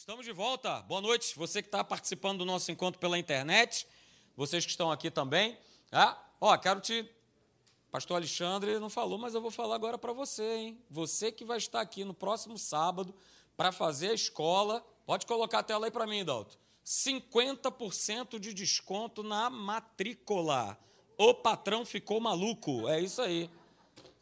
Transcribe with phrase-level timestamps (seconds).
[0.00, 0.80] Estamos de volta.
[0.80, 1.36] Boa noite.
[1.36, 3.86] Você que está participando do nosso encontro pela internet,
[4.34, 5.58] vocês que estão aqui também.
[5.92, 7.06] Ah, ó, quero te.
[7.90, 10.82] Pastor Alexandre não falou, mas eu vou falar agora para você, hein?
[10.88, 13.14] Você que vai estar aqui no próximo sábado
[13.58, 14.82] para fazer a escola.
[15.04, 16.56] Pode colocar a tela aí para mim, Dalton.
[16.82, 20.78] 50% de desconto na matrícula.
[21.18, 22.88] O patrão ficou maluco.
[22.88, 23.50] É isso aí.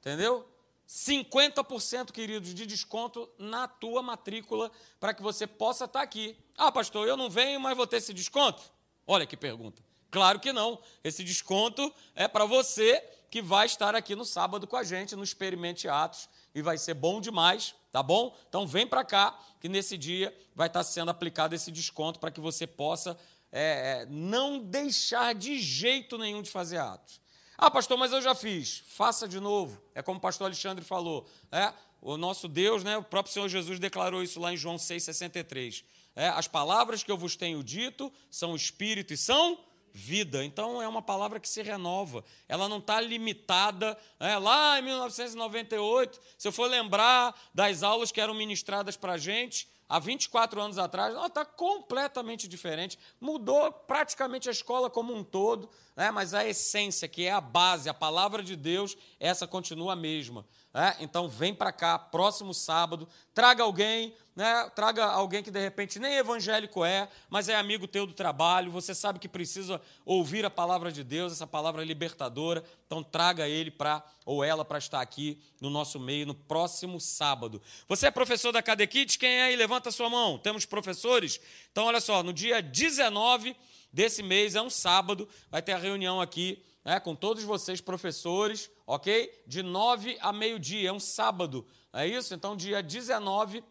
[0.01, 0.45] Entendeu?
[0.89, 6.35] 50%, queridos, de desconto na tua matrícula para que você possa estar aqui.
[6.57, 8.63] Ah, pastor, eu não venho, mas vou ter esse desconto?
[9.07, 9.83] Olha que pergunta.
[10.11, 10.81] Claro que não.
[11.05, 15.23] Esse desconto é para você que vai estar aqui no sábado com a gente no
[15.23, 18.35] Experimente Atos e vai ser bom demais, tá bom?
[18.49, 22.41] Então vem para cá que nesse dia vai estar sendo aplicado esse desconto para que
[22.41, 23.19] você possa
[23.53, 27.21] é, não deixar de jeito nenhum de fazer atos.
[27.61, 28.85] Ah, pastor, mas eu já fiz.
[28.87, 29.83] Faça de novo.
[29.93, 31.27] É como o pastor Alexandre falou.
[31.51, 35.83] É, o nosso Deus, né, o próprio Senhor Jesus declarou isso lá em João 6,63.
[36.15, 39.59] É, as palavras que eu vos tenho dito são espírito e são
[39.93, 40.45] vida.
[40.45, 42.25] Então é uma palavra que se renova.
[42.49, 43.99] Ela não está limitada.
[44.21, 49.19] É, lá em 1998, se eu for lembrar das aulas que eram ministradas para a
[49.19, 52.99] gente, há 24 anos atrás, ela está completamente diferente.
[53.21, 56.13] Mudou praticamente a escola como um todo né?
[56.13, 60.47] mas a essência, que é a base, a palavra de Deus, essa continua a mesma.
[60.79, 60.95] Né?
[61.01, 64.71] Então vem para cá, próximo sábado, traga alguém, né?
[64.77, 68.95] traga alguém que de repente nem evangélico é, mas é amigo teu do trabalho, você
[68.95, 74.05] sabe que precisa ouvir a palavra de Deus, essa palavra libertadora, então traga ele para
[74.25, 77.61] ou ela para estar aqui no nosso meio no próximo sábado.
[77.89, 79.19] Você é professor da Cadequite?
[79.19, 79.57] Quem é aí?
[79.57, 80.39] Levanta sua mão.
[80.39, 81.41] Temos professores?
[81.73, 83.57] Então olha só, no dia 19
[83.93, 88.71] desse mês, é um sábado, vai ter a reunião aqui né, com todos vocês, professores,
[88.87, 89.43] ok?
[89.47, 92.33] De 9 a meio-dia, é um sábado, é isso?
[92.33, 93.63] Então, dia 19,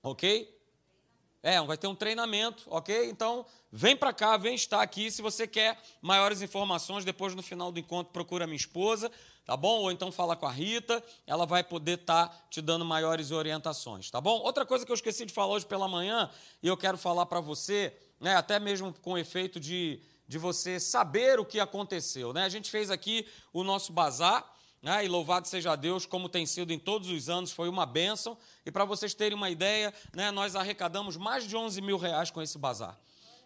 [0.00, 0.56] ok?
[1.42, 3.10] É, vai ter um treinamento, ok?
[3.10, 5.10] Então, vem para cá, vem estar aqui.
[5.10, 9.10] Se você quer maiores informações, depois no final do encontro, procura minha esposa,
[9.44, 9.80] tá bom?
[9.80, 14.12] Ou então fala com a Rita, ela vai poder estar tá te dando maiores orientações,
[14.12, 14.38] tá bom?
[14.38, 16.30] Outra coisa que eu esqueci de falar hoje pela manhã,
[16.62, 21.38] e eu quero falar para você, né, até mesmo com efeito de, de você saber
[21.38, 22.32] o que aconteceu.
[22.32, 22.44] Né?
[22.44, 24.52] A gente fez aqui o nosso bazar,
[24.82, 28.36] né, e louvado seja Deus, como tem sido em todos os anos, foi uma bênção.
[28.66, 32.42] E para vocês terem uma ideia, né, nós arrecadamos mais de 11 mil reais com
[32.42, 32.98] esse bazar.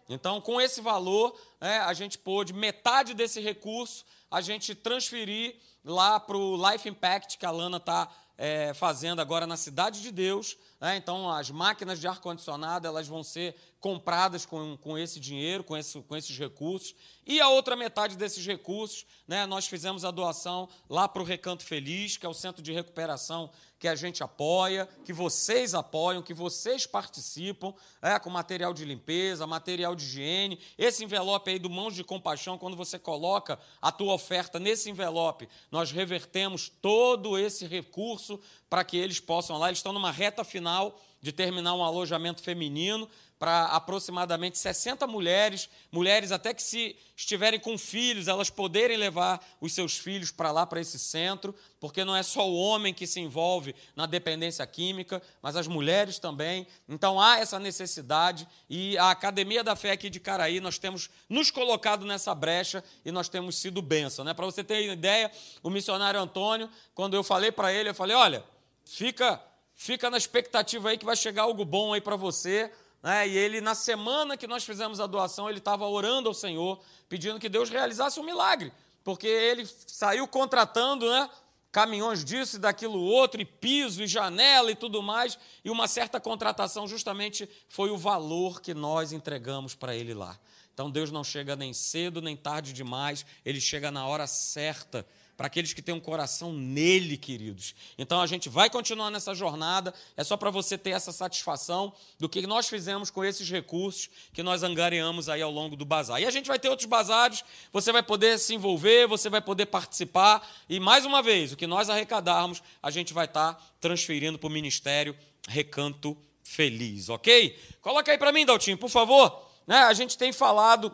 [0.09, 6.19] Então, com esse valor, né, a gente pôde, metade desse recurso, a gente transferir lá
[6.19, 10.57] para o Life Impact que a Lana está é, fazendo agora na Cidade de Deus.
[10.79, 10.97] Né?
[10.97, 16.01] Então, as máquinas de ar-condicionado elas vão ser compradas com, com esse dinheiro, com, esse,
[16.01, 16.93] com esses recursos.
[17.25, 21.63] E a outra metade desses recursos, né, nós fizemos a doação lá para o Recanto
[21.63, 26.33] Feliz, que é o centro de recuperação que a gente apoia, que vocês apoiam, que
[26.33, 30.59] vocês participam, é, com material de limpeza, material de higiene.
[30.77, 35.47] Esse envelope aí do Mãos de Compaixão, quando você coloca a tua oferta nesse envelope,
[35.71, 38.37] nós revertemos todo esse recurso
[38.69, 39.69] para que eles possam lá.
[39.69, 46.29] Eles estão numa reta final de terminar um alojamento feminino para aproximadamente 60 mulheres, mulheres
[46.29, 50.81] até que se estiverem com filhos, elas poderem levar os seus filhos para lá, para
[50.81, 55.55] esse centro, porque não é só o homem que se envolve na dependência química, mas
[55.55, 56.67] as mulheres também.
[56.87, 61.49] Então há essa necessidade e a Academia da Fé aqui de Caraí, nós temos nos
[61.49, 64.25] colocado nessa brecha e nós temos sido bênção.
[64.25, 64.33] Né?
[64.33, 65.31] Para você ter ideia,
[65.63, 68.43] o missionário Antônio, quando eu falei para ele, eu falei, olha,
[68.83, 69.41] fica,
[69.73, 72.69] fica na expectativa aí que vai chegar algo bom aí para você,
[73.01, 73.27] né?
[73.27, 77.39] E ele, na semana que nós fizemos a doação, ele estava orando ao Senhor, pedindo
[77.39, 78.71] que Deus realizasse um milagre,
[79.03, 81.29] porque ele saiu contratando né,
[81.71, 86.19] caminhões disso e daquilo outro, e piso, e janela e tudo mais, e uma certa
[86.19, 90.37] contratação justamente foi o valor que nós entregamos para ele lá.
[90.73, 95.05] Então Deus não chega nem cedo nem tarde demais, ele chega na hora certa
[95.39, 97.73] para aqueles que têm um coração nele, queridos.
[97.97, 102.27] Então a gente vai continuar nessa jornada, é só para você ter essa satisfação do
[102.27, 106.21] que nós fizemos com esses recursos que nós angariamos aí ao longo do bazar.
[106.21, 109.67] E a gente vai ter outros bazares, você vai poder se envolver, você vai poder
[109.67, 114.37] participar, e mais uma vez, o que nós arrecadarmos, a gente vai estar tá transferindo
[114.37, 115.15] para o Ministério
[115.47, 117.57] Recanto Feliz, ok?
[117.81, 119.41] Coloca aí para mim, Daltinho, por favor.
[119.65, 119.77] Né?
[119.77, 120.93] A gente tem falado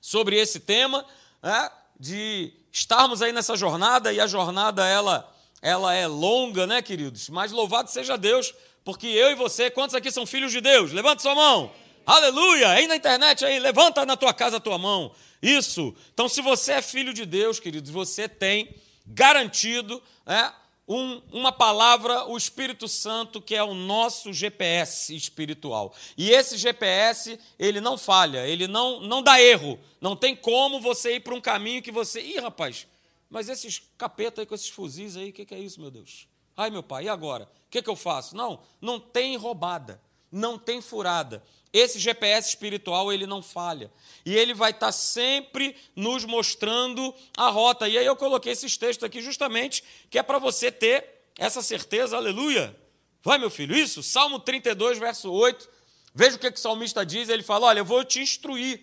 [0.00, 1.04] sobre esse tema,
[1.42, 1.68] né?
[1.98, 5.32] de estarmos aí nessa jornada e a jornada ela
[5.62, 7.30] ela é longa, né, queridos?
[7.30, 10.92] Mas louvado seja Deus, porque eu e você, quantos aqui são filhos de Deus?
[10.92, 11.72] Levanta sua mão.
[12.04, 12.68] Aleluia!
[12.68, 15.10] Aí na internet aí, levanta na tua casa a tua mão.
[15.42, 15.94] Isso.
[16.12, 18.76] Então, se você é filho de Deus, queridos, você tem
[19.06, 20.52] garantido, né,
[20.88, 25.92] um, uma palavra, o Espírito Santo, que é o nosso GPS espiritual.
[26.16, 29.78] E esse GPS, ele não falha, ele não, não dá erro.
[30.00, 32.20] Não tem como você ir para um caminho que você.
[32.20, 32.86] Ih, rapaz,
[33.28, 36.28] mas esses capeta aí com esses fuzis aí, o que, que é isso, meu Deus?
[36.56, 37.44] Ai, meu pai, e agora?
[37.66, 38.36] O que, que eu faço?
[38.36, 40.00] Não, não tem roubada,
[40.30, 41.42] não tem furada.
[41.72, 43.90] Esse GPS espiritual, ele não falha.
[44.24, 47.88] E ele vai estar sempre nos mostrando a rota.
[47.88, 51.04] E aí eu coloquei esses textos aqui justamente, que é para você ter
[51.38, 52.74] essa certeza, aleluia.
[53.22, 54.02] Vai, meu filho, isso?
[54.02, 55.68] Salmo 32, verso 8.
[56.14, 57.28] Veja o que, que o salmista diz.
[57.28, 58.80] Ele fala: Olha, eu vou te instruir,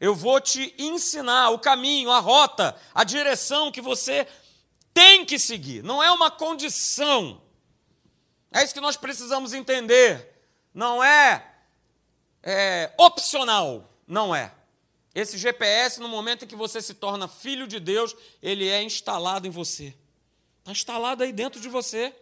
[0.00, 4.26] eu vou te ensinar o caminho, a rota, a direção que você
[4.94, 5.82] tem que seguir.
[5.82, 7.42] Não é uma condição.
[8.50, 10.26] É isso que nós precisamos entender.
[10.72, 11.49] Não é
[12.42, 13.88] é, opcional.
[14.06, 14.52] Não é.
[15.14, 19.46] Esse GPS, no momento em que você se torna filho de Deus, ele é instalado
[19.46, 19.94] em você.
[20.60, 22.14] Está instalado aí dentro de você.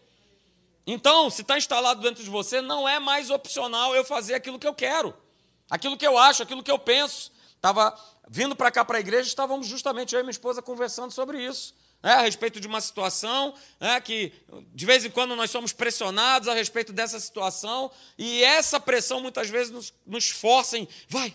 [0.87, 4.67] Então, se está instalado dentro de você, não é mais opcional eu fazer aquilo que
[4.67, 5.15] eu quero,
[5.69, 7.31] aquilo que eu acho, aquilo que eu penso.
[7.55, 7.95] Estava
[8.29, 11.75] vindo para cá para a igreja, estávamos justamente eu e minha esposa conversando sobre isso
[12.03, 14.33] né, a respeito de uma situação né, que,
[14.75, 19.49] de vez em quando, nós somos pressionados a respeito dessa situação, e essa pressão muitas
[19.49, 21.35] vezes nos, nos força em, vai,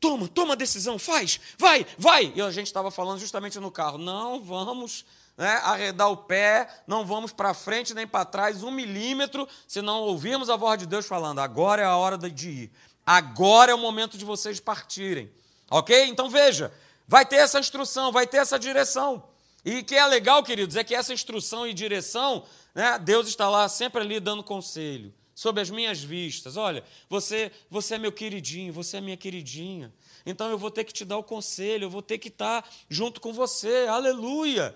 [0.00, 2.32] toma, toma a decisão, faz, vai, vai.
[2.34, 5.04] E a gente estava falando justamente no carro, não vamos
[5.36, 10.00] né, arredar o pé, não vamos para frente nem para trás um milímetro, se não
[10.00, 12.72] ouvirmos a voz de Deus falando, agora é a hora de ir,
[13.04, 15.30] agora é o momento de vocês partirem.
[15.70, 16.06] Ok?
[16.06, 16.72] Então veja,
[17.06, 19.35] vai ter essa instrução, vai ter essa direção.
[19.66, 23.68] E que é legal, queridos, é que essa instrução e direção, né, Deus está lá
[23.68, 26.56] sempre ali dando conselho, sob as minhas vistas.
[26.56, 29.92] Olha, você, você é meu queridinho, você é minha queridinha.
[30.24, 33.20] Então eu vou ter que te dar o conselho, eu vou ter que estar junto
[33.20, 33.88] com você.
[33.88, 34.72] Aleluia!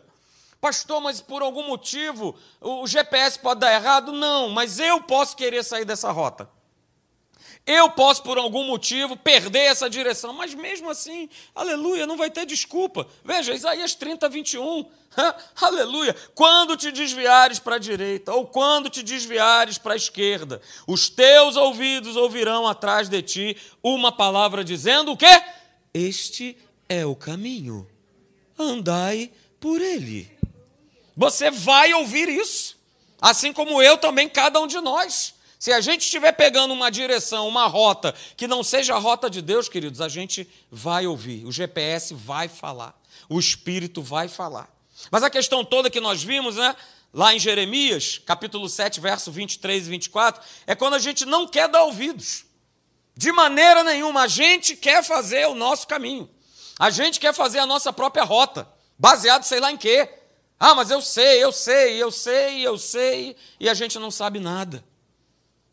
[0.60, 4.10] Pastor, mas por algum motivo o GPS pode dar errado?
[4.10, 6.50] Não, mas eu posso querer sair dessa rota.
[7.66, 12.44] Eu posso, por algum motivo, perder essa direção, mas mesmo assim, aleluia, não vai ter
[12.46, 13.06] desculpa.
[13.24, 14.86] Veja, Isaías 30, 21.
[15.60, 16.14] aleluia.
[16.34, 21.56] Quando te desviares para a direita, ou quando te desviares para a esquerda, os teus
[21.56, 25.42] ouvidos ouvirão atrás de ti uma palavra dizendo o quê?
[25.92, 26.56] Este
[26.88, 27.86] é o caminho.
[28.58, 29.30] Andai
[29.60, 30.30] por ele.
[31.16, 32.76] Você vai ouvir isso,
[33.20, 35.34] assim como eu também, cada um de nós.
[35.60, 39.42] Se a gente estiver pegando uma direção, uma rota que não seja a rota de
[39.42, 42.98] Deus, queridos, a gente vai ouvir, o GPS vai falar,
[43.28, 44.74] o Espírito vai falar.
[45.10, 46.74] Mas a questão toda que nós vimos, né,
[47.12, 51.68] lá em Jeremias, capítulo 7, verso 23 e 24, é quando a gente não quer
[51.68, 52.46] dar ouvidos.
[53.14, 56.26] De maneira nenhuma, a gente quer fazer o nosso caminho.
[56.78, 58.66] A gente quer fazer a nossa própria rota,
[58.98, 60.08] baseado sei lá em quê.
[60.58, 64.40] Ah, mas eu sei, eu sei, eu sei, eu sei, e a gente não sabe
[64.40, 64.82] nada.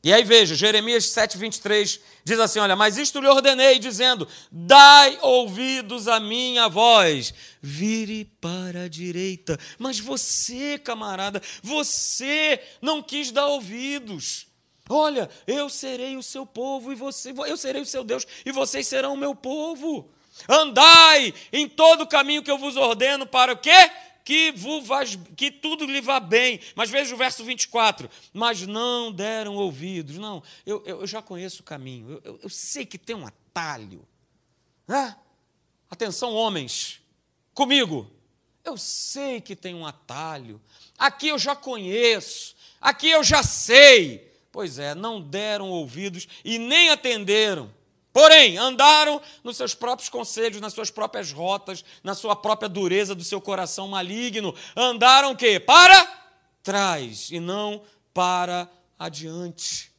[0.03, 6.07] E aí veja, Jeremias 7,23 diz assim: Olha, mas isto lhe ordenei, dizendo: Dai ouvidos
[6.07, 9.59] à minha voz, vire para a direita.
[9.77, 14.47] Mas você, camarada, você não quis dar ouvidos.
[14.89, 18.87] Olha, eu serei o seu povo e você, eu serei o seu Deus e vocês
[18.87, 20.09] serão o meu povo.
[20.47, 23.91] Andai em todo o caminho que eu vos ordeno para o quê?
[24.27, 24.53] Que,
[25.37, 26.59] que tudo lhe vá bem.
[26.75, 28.09] Mas veja o verso 24.
[28.33, 30.17] Mas não deram ouvidos.
[30.17, 32.09] Não, eu, eu já conheço o caminho.
[32.11, 34.05] Eu, eu, eu sei que tem um atalho.
[35.89, 36.99] Atenção, homens,
[37.53, 38.11] comigo.
[38.65, 40.59] Eu sei que tem um atalho.
[40.97, 42.53] Aqui eu já conheço.
[42.81, 44.29] Aqui eu já sei.
[44.51, 47.73] Pois é, não deram ouvidos e nem atenderam.
[48.17, 53.23] Porém, andaram nos seus próprios conselhos, nas suas próprias rotas, na sua própria dureza do
[53.23, 54.55] seu coração maligno.
[54.75, 55.59] Andaram o quê?
[55.59, 56.03] Para
[56.63, 57.83] trás e não
[58.15, 59.91] para adiante.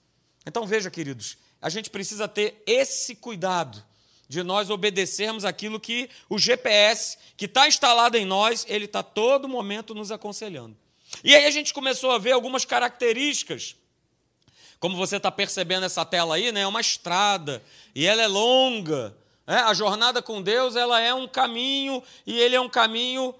[0.45, 3.81] Então veja, queridos, a gente precisa ter esse cuidado
[4.29, 9.49] de nós obedecermos aquilo que o GPS, que está instalado em nós, ele está todo
[9.49, 10.77] momento nos aconselhando.
[11.23, 13.77] E aí a gente começou a ver algumas características
[14.81, 17.63] como você está percebendo essa tela aí, né, é uma estrada
[17.95, 19.17] e ela é longa.
[19.47, 19.57] Né?
[19.61, 23.35] A jornada com Deus ela é um caminho e ele é um caminho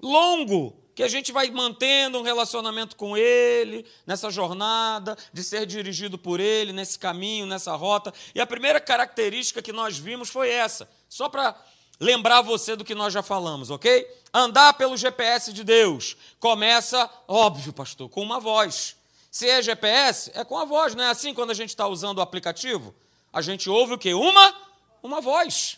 [0.00, 6.16] longo que a gente vai mantendo um relacionamento com Ele, nessa jornada, de ser dirigido
[6.16, 8.14] por Ele, nesse caminho, nessa rota.
[8.34, 11.56] E a primeira característica que nós vimos foi essa, só para
[11.98, 14.06] lembrar você do que nós já falamos, ok?
[14.32, 18.96] Andar pelo GPS de Deus começa, óbvio, pastor, com uma voz.
[19.34, 22.18] Se é GPS, é com a voz, não é assim quando a gente está usando
[22.18, 22.94] o aplicativo?
[23.32, 24.14] A gente ouve o quê?
[24.14, 24.54] Uma,
[25.02, 25.76] uma voz.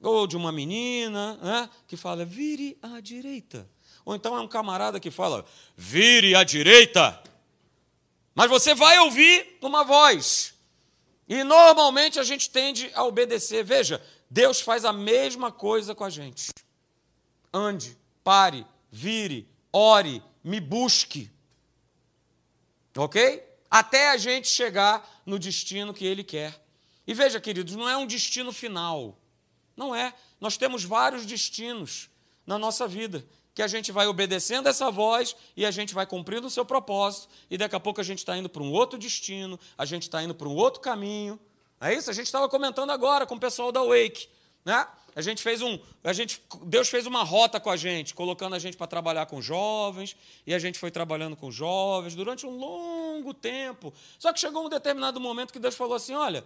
[0.00, 3.68] Ou de uma menina né, que fala, vire à direita.
[4.04, 5.44] Ou então é um camarada que fala,
[5.76, 7.20] vire à direita.
[8.32, 10.54] Mas você vai ouvir uma voz.
[11.28, 13.64] E normalmente a gente tende a obedecer.
[13.64, 14.00] Veja,
[14.30, 16.52] Deus faz a mesma coisa com a gente.
[17.52, 21.28] Ande, pare, vire, ore, me busque.
[22.96, 23.42] Ok?
[23.70, 26.60] Até a gente chegar no destino que Ele quer.
[27.06, 29.18] E veja, queridos, não é um destino final.
[29.76, 30.14] Não é.
[30.40, 32.10] Nós temos vários destinos
[32.46, 36.46] na nossa vida que a gente vai obedecendo essa voz e a gente vai cumprindo
[36.46, 39.60] o seu propósito, e daqui a pouco a gente está indo para um outro destino,
[39.76, 41.38] a gente está indo para um outro caminho.
[41.80, 42.08] É isso?
[42.08, 44.28] A gente estava comentando agora com o pessoal da Wake.
[44.64, 44.86] Né?
[45.14, 45.78] A gente fez um.
[46.02, 49.42] A gente, Deus fez uma rota com a gente, colocando a gente para trabalhar com
[49.42, 50.16] jovens,
[50.46, 53.92] e a gente foi trabalhando com jovens durante um longo tempo.
[54.18, 56.44] Só que chegou um determinado momento que Deus falou assim: olha,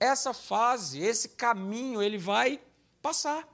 [0.00, 2.58] essa fase, esse caminho, ele vai
[3.02, 3.46] passar.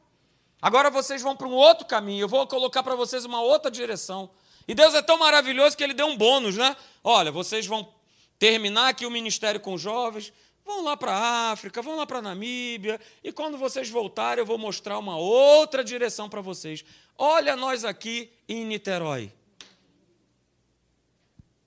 [0.60, 4.30] Agora vocês vão para um outro caminho, eu vou colocar para vocês uma outra direção.
[4.68, 6.76] E Deus é tão maravilhoso que ele deu um bônus, né?
[7.02, 7.92] Olha, vocês vão
[8.38, 10.32] terminar aqui o ministério com jovens,
[10.64, 14.46] vão lá para a África, vão lá para a Namíbia, e quando vocês voltarem, eu
[14.46, 16.84] vou mostrar uma outra direção para vocês.
[17.16, 19.32] Olha nós aqui em Niterói.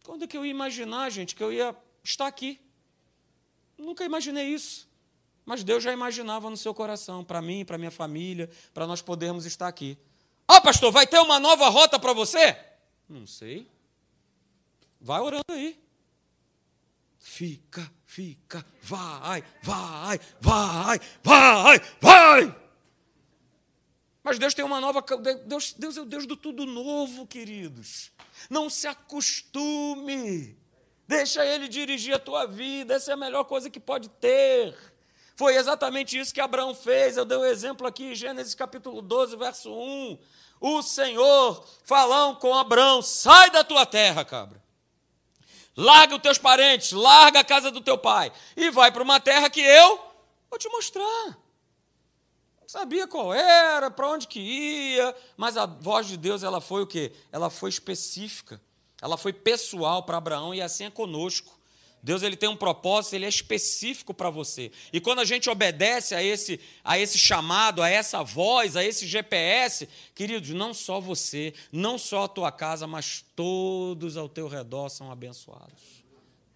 [0.03, 2.59] Quando que eu ia imaginar, gente, que eu ia estar aqui?
[3.77, 4.87] Nunca imaginei isso.
[5.45, 9.45] Mas Deus já imaginava no seu coração, para mim, para minha família, para nós podermos
[9.45, 9.97] estar aqui.
[10.47, 12.57] Ó, oh, pastor, vai ter uma nova rota para você?
[13.07, 13.67] Não sei.
[14.99, 15.79] Vai orando aí.
[17.19, 22.55] Fica, fica, vai, vai, vai, vai, vai.
[24.23, 25.03] Mas Deus tem uma nova.
[25.45, 28.13] Deus, Deus é o Deus do tudo novo, queridos.
[28.49, 30.57] Não se acostume.
[31.05, 32.93] Deixa Ele dirigir a tua vida.
[32.93, 34.73] Essa é a melhor coisa que pode ter.
[35.35, 37.17] Foi exatamente isso que Abraão fez.
[37.17, 40.17] Eu dei um exemplo aqui, Gênesis capítulo 12, verso 1.
[40.61, 44.64] O Senhor falando com Abraão: sai da tua terra, cabra.
[45.77, 49.49] Larga os teus parentes, larga a casa do teu pai e vai para uma terra
[49.49, 49.99] que eu
[50.49, 51.37] vou te mostrar.
[52.61, 56.81] Não sabia qual era, para onde que ia, mas a voz de Deus ela foi
[56.81, 57.13] o quê?
[57.31, 58.59] Ela foi específica,
[59.01, 61.54] ela foi pessoal para Abraão e assim é conosco.
[62.05, 64.71] Deus ele tem um propósito, ele é específico para você.
[64.93, 69.07] E quando a gente obedece a esse, a esse chamado, a essa voz, a esse
[69.07, 74.89] GPS, queridos, não só você, não só a tua casa, mas todos ao teu redor
[74.89, 76.05] são abençoados.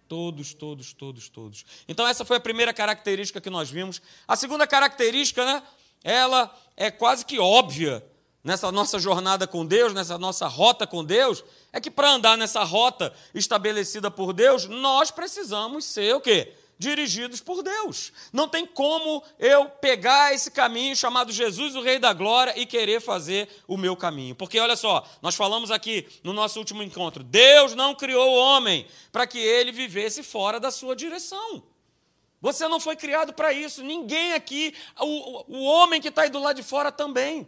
[0.06, 1.66] Todos, todos, todos, todos.
[1.88, 4.00] Então essa foi a primeira característica que nós vimos.
[4.28, 5.64] A segunda característica, né?
[6.04, 8.04] Ela é quase que óbvia
[8.42, 12.64] nessa nossa jornada com Deus, nessa nossa rota com Deus, é que para andar nessa
[12.64, 16.54] rota estabelecida por Deus, nós precisamos ser o quê?
[16.78, 18.10] Dirigidos por Deus.
[18.32, 23.02] Não tem como eu pegar esse caminho chamado Jesus, o Rei da Glória, e querer
[23.02, 24.34] fazer o meu caminho.
[24.34, 28.86] Porque olha só, nós falamos aqui no nosso último encontro: Deus não criou o homem
[29.12, 31.62] para que ele vivesse fora da sua direção.
[32.40, 33.82] Você não foi criado para isso.
[33.82, 37.46] Ninguém aqui, o, o homem que está aí do lado de fora também.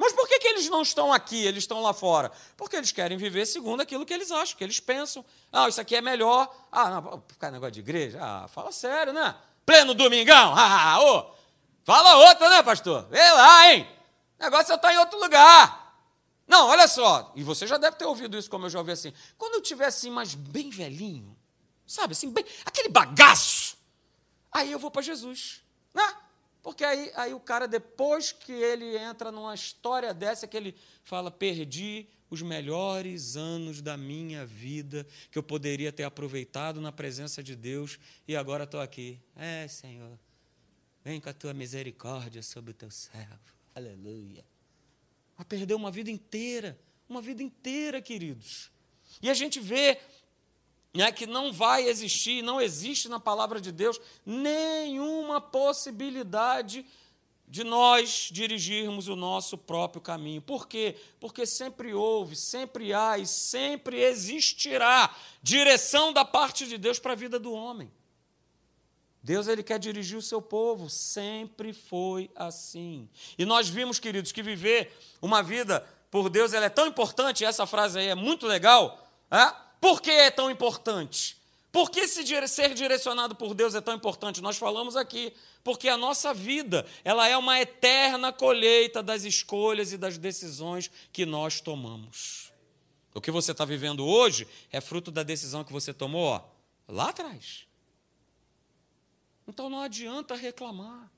[0.00, 2.32] Mas por que, que eles não estão aqui, eles estão lá fora?
[2.56, 5.22] Porque eles querem viver segundo aquilo que eles acham, que eles pensam.
[5.52, 6.50] Ah, isso aqui é melhor.
[6.72, 8.18] Ah, não, ficar negócio de igreja?
[8.18, 9.36] Ah, fala sério, né?
[9.66, 10.54] Pleno domingão?
[10.56, 11.26] Ah, ô,
[11.84, 13.08] fala outra, né, pastor?
[13.10, 13.86] Vê lá, hein?
[14.38, 15.94] O negócio é estar em outro lugar.
[16.48, 19.12] Não, olha só, e você já deve ter ouvido isso, como eu já ouvi assim.
[19.36, 21.36] Quando eu estiver assim, mas bem velhinho,
[21.86, 23.76] sabe, assim, bem, aquele bagaço,
[24.50, 25.60] aí eu vou para Jesus.
[25.92, 26.10] Né?
[26.62, 31.30] Porque aí, aí o cara, depois que ele entra numa história dessa, que ele fala:
[31.30, 37.56] perdi os melhores anos da minha vida que eu poderia ter aproveitado na presença de
[37.56, 39.18] Deus e agora estou aqui.
[39.34, 40.18] É, Senhor,
[41.04, 43.40] vem com a tua misericórdia sobre o teu servo.
[43.74, 44.44] Aleluia.
[45.36, 48.70] A perder uma vida inteira, uma vida inteira, queridos.
[49.20, 49.98] E a gente vê
[50.92, 56.84] né, que não vai existir, não existe na palavra de Deus nenhuma possibilidade
[57.46, 60.40] de nós dirigirmos o nosso próprio caminho.
[60.40, 60.96] Por quê?
[61.18, 67.16] Porque sempre houve, sempre há e sempre existirá direção da parte de Deus para a
[67.16, 67.90] vida do homem.
[69.22, 73.08] Deus ele quer dirigir o seu povo, sempre foi assim.
[73.36, 77.66] E nós vimos, queridos, que viver uma vida por Deus ela é tão importante, essa
[77.66, 79.69] frase aí é muito legal, é?
[79.80, 81.40] Por que é tão importante?
[81.72, 84.40] Por que ser direcionado por Deus é tão importante?
[84.40, 85.32] Nós falamos aqui,
[85.62, 91.24] porque a nossa vida, ela é uma eterna colheita das escolhas e das decisões que
[91.24, 92.50] nós tomamos.
[93.14, 96.42] O que você está vivendo hoje é fruto da decisão que você tomou ó,
[96.88, 97.66] lá atrás.
[99.46, 101.10] Então não adianta reclamar.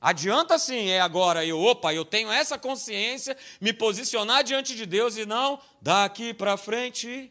[0.00, 5.18] Adianta sim, é agora eu, opa, eu tenho essa consciência, me posicionar diante de Deus
[5.18, 7.30] e não daqui para frente.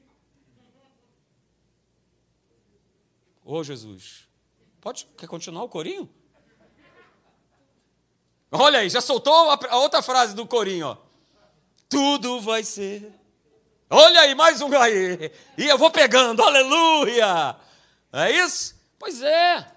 [3.52, 4.28] Ô Jesus,
[4.80, 6.08] pode, quer continuar o corinho?
[8.52, 10.98] Olha aí, já soltou a, outra frase do corinho, ó.
[11.90, 13.12] Tudo vai ser.
[13.90, 15.32] Olha aí, mais um aí.
[15.58, 17.56] E eu vou pegando, aleluia.
[18.14, 18.76] É isso?
[19.00, 19.68] Pois é.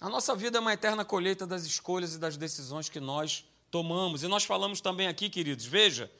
[0.00, 4.24] A nossa vida é uma eterna colheita das escolhas e das decisões que nós tomamos.
[4.24, 6.10] E nós falamos também aqui, queridos, veja,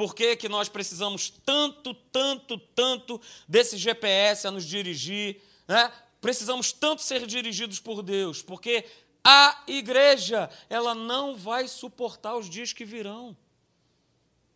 [0.00, 5.92] por que, que nós precisamos tanto, tanto, tanto desse GPS a nos dirigir, né?
[6.22, 8.86] Precisamos tanto ser dirigidos por Deus, porque
[9.22, 13.36] a igreja, ela não vai suportar os dias que virão.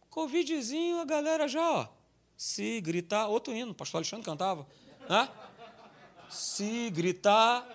[0.08, 1.88] Covidzinho, a galera já, ó,
[2.34, 4.66] se gritar, outro hino, o pastor Alexandre cantava,
[5.06, 5.28] né?
[6.30, 7.68] Se gritar,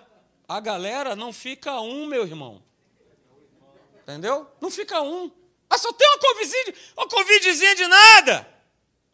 [0.48, 2.60] a galera não fica um, meu irmão.
[4.02, 4.50] Entendeu?
[4.60, 5.30] Não fica um.
[5.70, 8.62] Ah, só tem uma covidzinha, uma covidzinha de nada.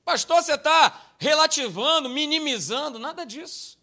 [0.03, 3.79] Pastor, você está relativando, minimizando, nada disso.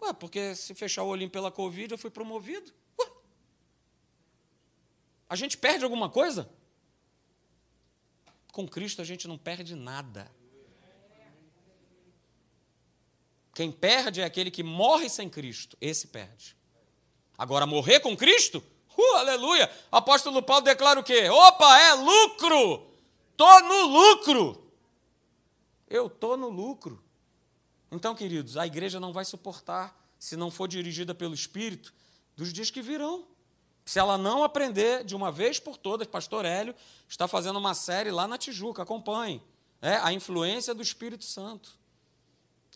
[0.00, 2.72] Ué, porque se fechar o olhinho pela Covid, eu fui promovido.
[2.98, 3.06] Ué.
[5.28, 6.50] A gente perde alguma coisa?
[8.50, 10.30] Com Cristo a gente não perde nada.
[13.54, 15.76] Quem perde é aquele que morre sem Cristo.
[15.80, 16.56] Esse perde.
[17.36, 18.64] Agora, morrer com Cristo?
[18.96, 19.70] Uh, aleluia!
[19.90, 21.28] Apóstolo Paulo declara o quê?
[21.28, 22.86] Opa, é lucro!
[23.36, 24.64] Tô no lucro!
[25.88, 27.02] Eu tô no lucro.
[27.90, 31.94] Então, queridos, a igreja não vai suportar, se não for dirigida pelo Espírito,
[32.36, 33.26] dos dias que virão.
[33.84, 36.74] Se ela não aprender de uma vez por todas, pastor Hélio
[37.08, 39.42] está fazendo uma série lá na Tijuca, acompanhe.
[39.82, 41.78] É a influência do Espírito Santo.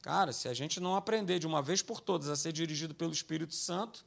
[0.03, 3.13] Cara, se a gente não aprender de uma vez por todas a ser dirigido pelo
[3.13, 4.05] Espírito Santo,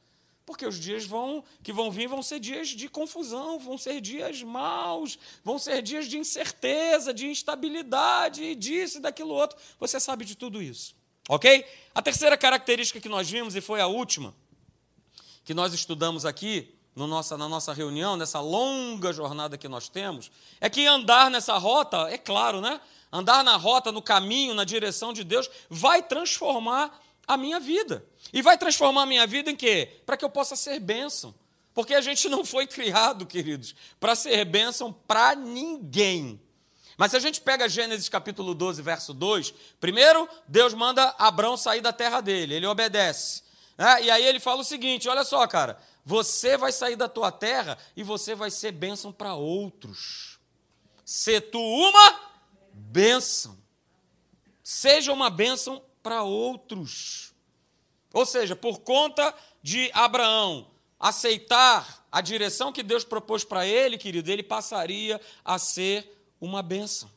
[0.52, 4.44] porque os dias vão que vão vir vão ser dias de confusão, vão ser dias
[4.44, 9.58] maus, vão ser dias de incerteza, de instabilidade, disso e daquilo outro.
[9.80, 10.94] Você sabe de tudo isso.
[11.30, 11.66] OK?
[11.96, 14.36] A terceira característica que nós vimos e foi a última
[15.46, 20.30] que nós estudamos aqui no nossa, na nossa reunião, nessa longa jornada que nós temos,
[20.60, 22.82] é que andar nessa rota, é claro, né?
[23.10, 27.02] andar na rota, no caminho, na direção de Deus, vai transformar
[27.34, 28.06] a minha vida.
[28.34, 30.02] E vai transformar a minha vida em quê?
[30.06, 31.34] Para que eu possa ser bênção.
[31.74, 36.40] Porque a gente não foi criado, queridos, para ser bênção para ninguém.
[36.98, 41.82] Mas se a gente pega Gênesis capítulo 12, verso 2, primeiro Deus manda Abraão sair
[41.82, 43.44] da terra dele, ele obedece.
[43.78, 44.04] Né?
[44.04, 47.78] E aí ele fala o seguinte: olha só, cara, você vai sair da tua terra
[47.96, 50.38] e você vai ser bênção para outros.
[51.06, 52.20] Se tu uma
[52.74, 53.58] bênção.
[54.64, 57.34] Seja uma bênção para outros.
[58.14, 64.30] Ou seja, por conta de Abraão aceitar a direção que Deus propôs para ele, querido,
[64.30, 67.10] ele passaria a ser uma bênção.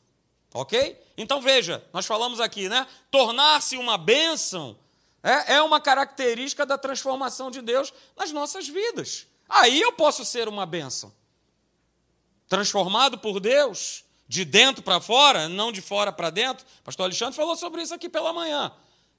[0.53, 0.97] Ok?
[1.17, 2.87] Então veja, nós falamos aqui, né?
[3.11, 4.77] Tornar-se uma bênção
[5.21, 9.25] é, é uma característica da transformação de Deus nas nossas vidas.
[9.49, 11.11] Aí eu posso ser uma bênção.
[12.47, 16.65] Transformado por Deus, de dentro para fora, não de fora para dentro.
[16.79, 18.71] O pastor Alexandre falou sobre isso aqui pela manhã.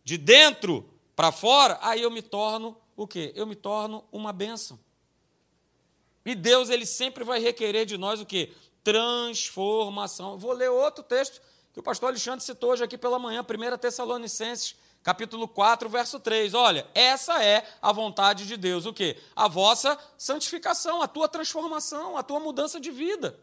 [0.04, 3.32] De dentro para fora, aí eu me torno o quê?
[3.34, 4.78] Eu me torno uma bênção.
[6.24, 8.52] E Deus, ele sempre vai requerer de nós o quê?
[8.82, 10.38] Transformação.
[10.38, 11.40] vou ler outro texto
[11.72, 16.54] que o pastor Alexandre citou hoje aqui pela manhã, 1 Tessalonicenses, capítulo 4, verso 3.
[16.54, 18.86] Olha, essa é a vontade de Deus.
[18.86, 19.16] O quê?
[19.36, 23.38] A vossa santificação, a tua transformação, a tua mudança de vida.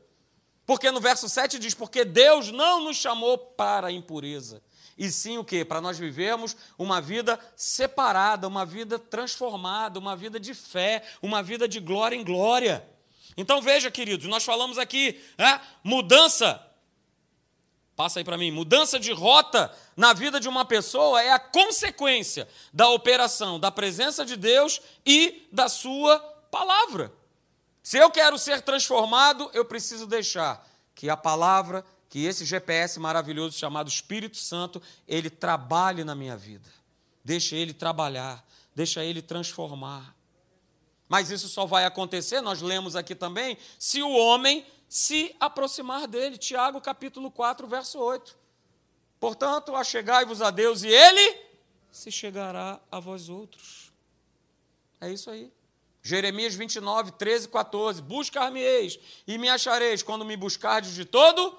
[0.66, 4.62] Porque no verso 7 diz: Porque Deus não nos chamou para a impureza,
[4.98, 5.66] e sim o quê?
[5.66, 11.68] Para nós vivermos uma vida separada, uma vida transformada, uma vida de fé, uma vida
[11.68, 12.88] de glória em glória.
[13.36, 16.62] Então veja, queridos, nós falamos aqui, né, mudança.
[17.96, 18.52] Passa aí para mim.
[18.52, 24.26] Mudança de rota na vida de uma pessoa é a consequência da operação da presença
[24.26, 27.12] de Deus e da sua palavra.
[27.84, 30.66] Se eu quero ser transformado, eu preciso deixar
[30.96, 36.70] que a palavra, que esse GPS maravilhoso chamado Espírito Santo, ele trabalhe na minha vida.
[37.26, 38.44] Deixa ele trabalhar,
[38.74, 40.16] deixa ele transformar.
[41.10, 46.38] Mas isso só vai acontecer, nós lemos aqui também, se o homem se aproximar dele.
[46.38, 48.38] Tiago capítulo 4, verso 8.
[49.20, 51.38] Portanto, achegai-vos a Deus e ele
[51.92, 53.92] se chegará a vós outros.
[55.02, 55.52] É isso aí.
[56.04, 58.02] Jeremias 29, 13 e 14.
[58.02, 61.58] Buscar-me-eis e me achareis quando me buscardes de todo.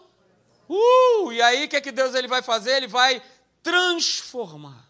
[0.69, 1.33] Uh!
[1.33, 2.77] E aí o que, é que Deus ele vai fazer?
[2.77, 3.23] Ele vai
[3.63, 4.87] transformar.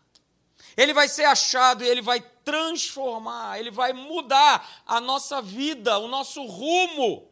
[0.77, 6.09] Ele vai ser achado e ele vai transformar, ele vai mudar a nossa vida, o
[6.09, 7.31] nosso rumo.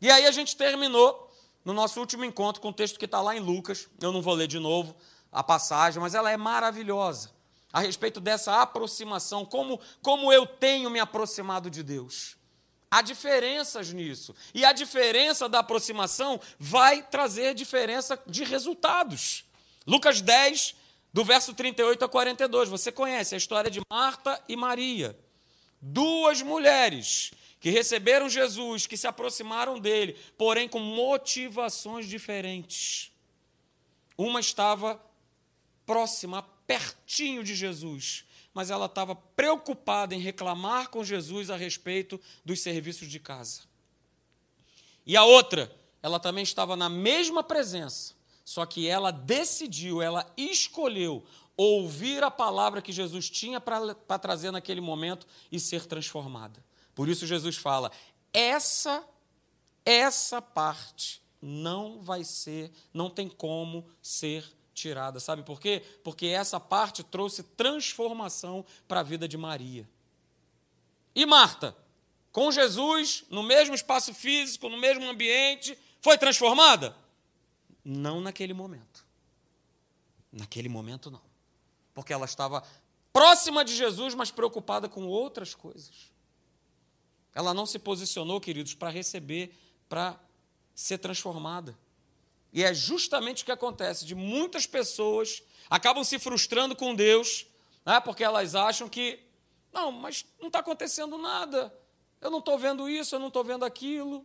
[0.00, 1.32] E aí a gente terminou
[1.64, 3.88] no nosso último encontro com o texto que está lá em Lucas.
[4.00, 4.96] Eu não vou ler de novo
[5.30, 7.35] a passagem, mas ela é maravilhosa
[7.72, 12.36] a respeito dessa aproximação, como, como eu tenho me aproximado de Deus.
[12.90, 14.34] Há diferenças nisso.
[14.54, 19.44] E a diferença da aproximação vai trazer diferença de resultados.
[19.86, 20.74] Lucas 10,
[21.12, 22.68] do verso 38 a 42.
[22.68, 25.18] Você conhece a história de Marta e Maria.
[25.80, 33.10] Duas mulheres que receberam Jesus, que se aproximaram dele, porém com motivações diferentes.
[34.16, 35.00] Uma estava
[35.84, 42.60] próxima, pertinho de Jesus, mas ela estava preocupada em reclamar com Jesus a respeito dos
[42.60, 43.62] serviços de casa.
[45.04, 45.70] E a outra,
[46.02, 51.24] ela também estava na mesma presença, só que ela decidiu, ela escolheu
[51.56, 56.64] ouvir a palavra que Jesus tinha para trazer naquele momento e ser transformada.
[56.94, 57.90] Por isso Jesus fala:
[58.32, 59.04] essa
[59.86, 65.18] essa parte não vai ser, não tem como ser tirada.
[65.18, 65.82] Sabe por quê?
[66.04, 69.88] Porque essa parte trouxe transformação para a vida de Maria.
[71.14, 71.74] E Marta,
[72.30, 76.94] com Jesus, no mesmo espaço físico, no mesmo ambiente, foi transformada?
[77.82, 79.04] Não naquele momento.
[80.30, 81.22] Naquele momento, não.
[81.94, 82.62] Porque ela estava
[83.12, 86.12] próxima de Jesus, mas preocupada com outras coisas.
[87.34, 89.56] Ela não se posicionou, queridos, para receber,
[89.88, 90.18] para
[90.74, 91.76] ser transformada.
[92.56, 97.46] E é justamente o que acontece: de muitas pessoas acabam se frustrando com Deus,
[97.84, 99.20] né, porque elas acham que,
[99.70, 101.70] não, mas não está acontecendo nada,
[102.18, 104.24] eu não estou vendo isso, eu não estou vendo aquilo.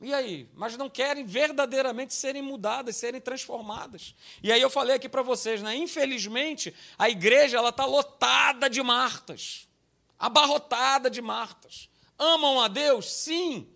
[0.00, 0.48] E aí?
[0.54, 4.14] Mas não querem verdadeiramente serem mudadas, serem transformadas.
[4.40, 5.74] E aí eu falei aqui para vocês, né?
[5.74, 9.66] Infelizmente, a igreja ela está lotada de Martas,
[10.16, 11.88] abarrotada de Martas.
[12.16, 13.10] Amam a Deus?
[13.10, 13.68] Sim.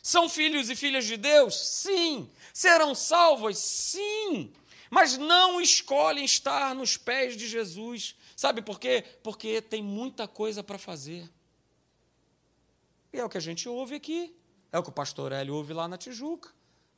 [0.00, 1.54] São filhos e filhas de Deus?
[1.56, 2.30] Sim.
[2.60, 3.56] Serão salvas?
[3.56, 4.52] Sim.
[4.90, 8.14] Mas não escolhem estar nos pés de Jesus.
[8.36, 9.02] Sabe por quê?
[9.22, 11.26] Porque tem muita coisa para fazer.
[13.14, 14.36] E é o que a gente ouve aqui.
[14.70, 16.50] É o que o pastor Hélio ouve lá na Tijuca.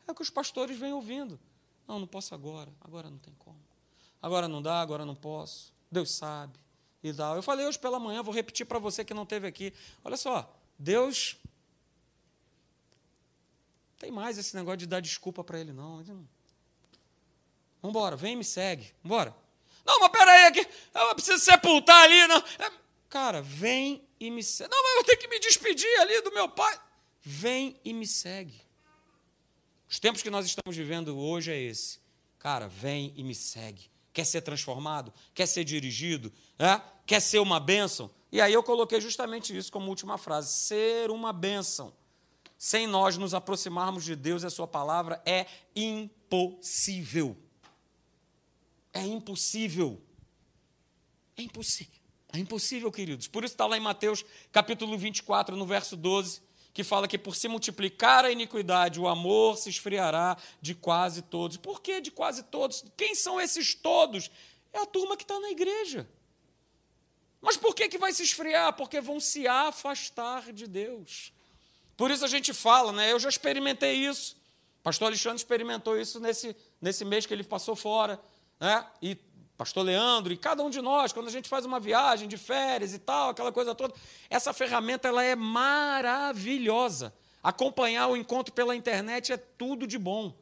[0.04, 1.38] É o que os pastores vêm ouvindo.
[1.86, 2.72] Não, não posso agora.
[2.80, 3.62] Agora não tem como.
[4.20, 5.72] Agora não dá, agora não posso.
[5.88, 6.58] Deus sabe.
[7.04, 7.36] E tal.
[7.36, 9.72] Eu falei hoje pela manhã, vou repetir para você que não teve aqui.
[10.02, 11.36] Olha só, Deus
[14.02, 16.02] tem mais esse negócio de dar desculpa para ele, não.
[16.02, 16.26] Vamos
[17.84, 18.92] embora, vem e me segue.
[19.00, 19.32] Vambora.
[19.86, 22.26] Não, mas peraí, aqui, eu preciso sepultar ali.
[22.26, 22.38] Não.
[22.58, 22.72] É,
[23.08, 24.68] cara, vem e me segue.
[24.68, 26.76] Não, mas eu tenho que me despedir ali do meu pai.
[27.22, 28.60] Vem e me segue.
[29.88, 32.00] Os tempos que nós estamos vivendo hoje é esse.
[32.40, 33.88] Cara, vem e me segue.
[34.12, 35.14] Quer ser transformado?
[35.32, 36.32] Quer ser dirigido?
[36.58, 36.80] É?
[37.06, 38.10] Quer ser uma bênção?
[38.32, 41.94] E aí eu coloquei justamente isso como última frase: ser uma bênção.
[42.64, 47.36] Sem nós nos aproximarmos de Deus e a Sua palavra é impossível.
[48.92, 50.00] É impossível.
[51.36, 52.00] É impossível.
[52.32, 53.26] É impossível, queridos.
[53.26, 56.40] Por isso está lá em Mateus capítulo 24, no verso 12
[56.72, 61.56] que fala que por se multiplicar a iniquidade, o amor se esfriará de quase todos.
[61.56, 62.84] Por que de quase todos?
[62.96, 64.30] Quem são esses todos?
[64.72, 66.08] É a turma que está na igreja.
[67.40, 68.72] Mas por que, que vai se esfriar?
[68.74, 71.32] Porque vão se afastar de Deus.
[72.02, 73.12] Por isso a gente fala, né?
[73.12, 74.34] Eu já experimentei isso.
[74.82, 78.20] Pastor Alexandre experimentou isso nesse, nesse mês que ele passou fora.
[78.58, 78.84] Né?
[79.00, 79.14] E
[79.56, 82.92] pastor Leandro, e cada um de nós, quando a gente faz uma viagem de férias
[82.92, 83.94] e tal, aquela coisa toda,
[84.28, 87.14] essa ferramenta ela é maravilhosa.
[87.40, 90.34] Acompanhar o encontro pela internet é tudo de bom.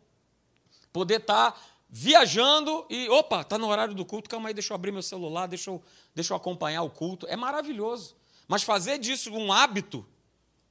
[0.90, 4.76] Poder estar tá viajando e, opa, está no horário do culto, calma aí, deixa eu
[4.76, 5.82] abrir meu celular, deixa eu,
[6.14, 7.26] deixa eu acompanhar o culto.
[7.26, 8.16] É maravilhoso.
[8.48, 10.06] Mas fazer disso um hábito,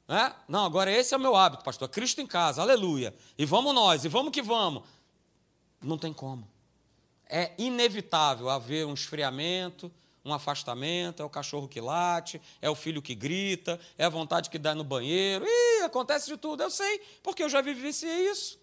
[0.10, 0.36] né?
[0.50, 3.16] não, agora esse é o meu hábito, pastor, Cristo em casa, aleluia.
[3.38, 4.84] E vamos nós, e vamos que vamos.
[5.82, 6.46] Não tem como
[7.30, 9.92] é inevitável haver um esfriamento,
[10.26, 14.50] um afastamento, é o cachorro que late, é o filho que grita, é a vontade
[14.50, 15.46] que dá no banheiro.
[15.48, 18.60] Ih, acontece de tudo, eu sei, porque eu já vivenciei isso.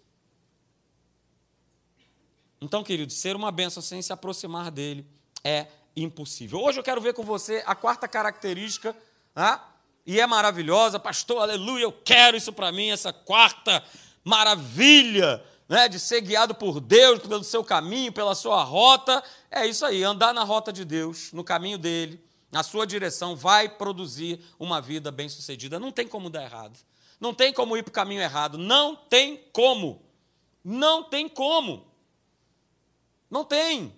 [2.59, 5.05] Então, querido, ser uma bênção sem se aproximar dele
[5.43, 6.59] é impossível.
[6.59, 8.95] Hoje eu quero ver com você a quarta característica,
[9.33, 9.59] né?
[10.07, 13.83] E é maravilhosa, pastor, aleluia, eu quero isso para mim, essa quarta
[14.23, 19.21] maravilha né, de ser guiado por Deus, pelo seu caminho, pela sua rota.
[19.51, 23.67] É isso aí, andar na rota de Deus, no caminho dele, na sua direção, vai
[23.67, 25.77] produzir uma vida bem-sucedida.
[25.77, 26.79] Não tem como dar errado.
[27.19, 28.57] Não tem como ir para o caminho errado.
[28.57, 30.01] Não tem como.
[30.63, 31.85] Não tem como.
[33.29, 33.93] Não tem.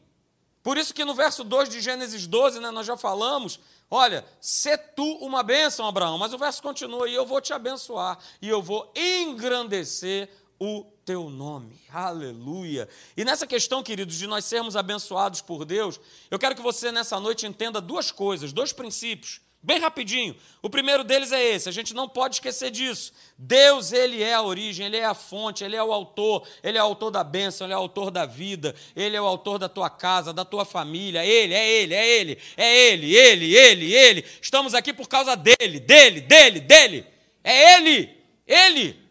[0.64, 4.78] Por isso que no verso 2 de Gênesis 12, né, nós já falamos, olha, se
[4.78, 8.62] tu uma bênção, Abraão, mas o verso continua, e eu vou te abençoar, e eu
[8.62, 11.80] vou engrandecer o teu nome.
[11.92, 12.88] Aleluia.
[13.16, 16.00] E nessa questão, queridos, de nós sermos abençoados por Deus,
[16.30, 19.42] eu quero que você nessa noite entenda duas coisas, dois princípios.
[19.62, 20.38] Bem rapidinho.
[20.62, 23.12] O primeiro deles é esse, a gente não pode esquecer disso.
[23.38, 26.82] Deus, ele é a origem, ele é a fonte, ele é o autor, ele é
[26.82, 29.68] o autor da bênção, ele é o autor da vida, ele é o autor da
[29.68, 31.26] tua casa, da tua família.
[31.26, 34.26] Ele, é ele, é ele, é ele, ele, ele, ele.
[34.42, 37.06] Estamos aqui por causa dele, dele, dele, dele.
[37.44, 38.18] É ele,
[38.48, 39.10] ele.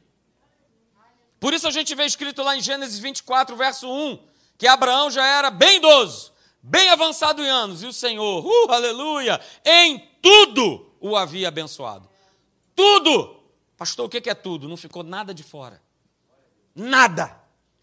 [1.38, 4.18] Por isso a gente vê escrito lá em Gênesis 24, verso 1,
[4.56, 9.40] que Abraão já era bem idoso, bem avançado em anos, e o Senhor, uh, aleluia,
[9.64, 12.08] em tudo o havia abençoado.
[12.74, 13.38] Tudo!
[13.76, 14.68] Pastor, o que é tudo?
[14.68, 15.80] Não ficou nada de fora.
[16.74, 17.40] Nada.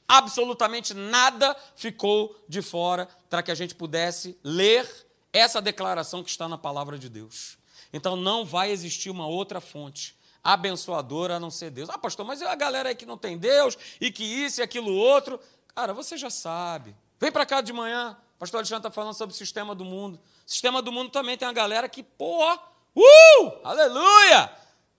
[0.08, 4.88] Absolutamente nada ficou de fora para que a gente pudesse ler
[5.34, 7.58] essa declaração que está na palavra de Deus.
[7.92, 11.90] Então não vai existir uma outra fonte abençoadora a não ser Deus.
[11.90, 14.94] Ah, pastor, mas a galera aí que não tem Deus e que isso e aquilo
[14.94, 15.40] outro.
[15.74, 16.96] Cara, você já sabe.
[17.20, 18.16] Vem para cá de manhã.
[18.36, 20.20] O pastor Alexandre está falando sobre o sistema do mundo.
[20.46, 24.52] O sistema do mundo também tem uma galera que, pô, uh, aleluia!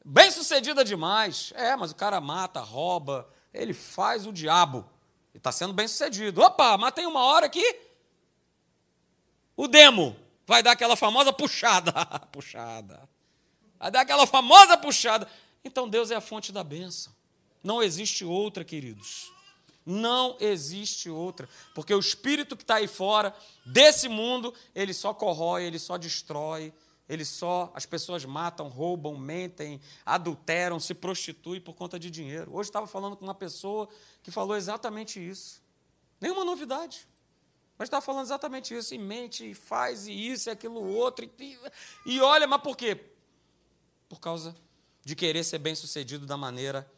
[0.04, 1.52] Bem sucedida demais.
[1.54, 4.88] É, mas o cara mata, rouba, ele faz o diabo.
[5.34, 6.40] E está sendo bem sucedido.
[6.40, 7.80] Opa, mas tem uma hora que
[9.56, 11.92] o demo vai dar aquela famosa puxada.
[12.32, 13.06] puxada.
[13.78, 15.28] Vai dar aquela famosa puxada.
[15.62, 17.12] Então Deus é a fonte da bênção.
[17.62, 19.30] Não existe outra, queridos.
[19.86, 21.48] Não existe outra.
[21.72, 23.32] Porque o espírito que está aí fora,
[23.64, 26.74] desse mundo, ele só corrói, ele só destrói,
[27.08, 27.70] ele só.
[27.72, 32.50] As pessoas matam, roubam, mentem, adulteram, se prostituem por conta de dinheiro.
[32.52, 33.88] Hoje estava falando com uma pessoa
[34.24, 35.62] que falou exatamente isso.
[36.20, 37.06] Nenhuma novidade.
[37.78, 38.92] Mas estava falando exatamente isso.
[38.92, 41.30] E mente, e faz, e isso, e aquilo outro.
[41.38, 41.58] E,
[42.06, 43.00] e olha, mas por quê?
[44.08, 44.56] Por causa
[45.04, 46.90] de querer ser bem sucedido da maneira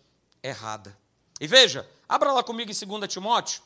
[0.43, 0.97] errada.
[1.41, 3.63] E veja, abra lá comigo em 2 Timóteo,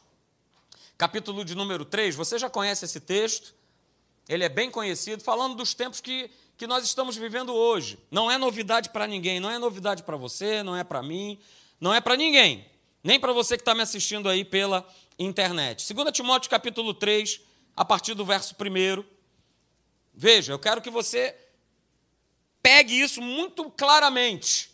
[0.99, 2.15] capítulo de número 3.
[2.15, 3.55] Você já conhece esse texto,
[4.29, 7.99] ele é bem conhecido, falando dos tempos que, que nós estamos vivendo hoje.
[8.11, 11.39] Não é novidade para ninguém, não é novidade para você, não é para mim,
[11.81, 12.67] não é para ninguém,
[13.03, 14.87] nem para você que está me assistindo aí pela
[15.19, 15.93] internet.
[15.93, 17.41] 2 Timóteo, capítulo 3,
[17.75, 19.05] a partir do verso 1.
[20.15, 21.35] Veja, eu quero que você
[22.63, 24.72] pegue isso muito claramente.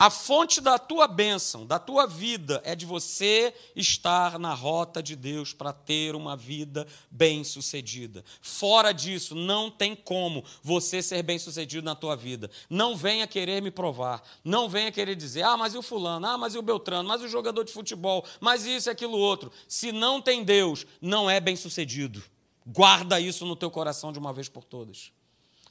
[0.00, 5.16] A fonte da tua bênção, da tua vida, é de você estar na rota de
[5.16, 8.24] Deus para ter uma vida bem-sucedida.
[8.40, 12.48] Fora disso, não tem como você ser bem-sucedido na tua vida.
[12.70, 14.22] Não venha querer me provar.
[14.44, 16.24] Não venha querer dizer, ah, mas e o fulano?
[16.28, 17.08] Ah, mas e o Beltrano?
[17.08, 18.24] Mas o jogador de futebol?
[18.38, 19.50] Mas isso e aquilo outro.
[19.66, 22.22] Se não tem Deus, não é bem-sucedido.
[22.64, 25.10] Guarda isso no teu coração de uma vez por todas.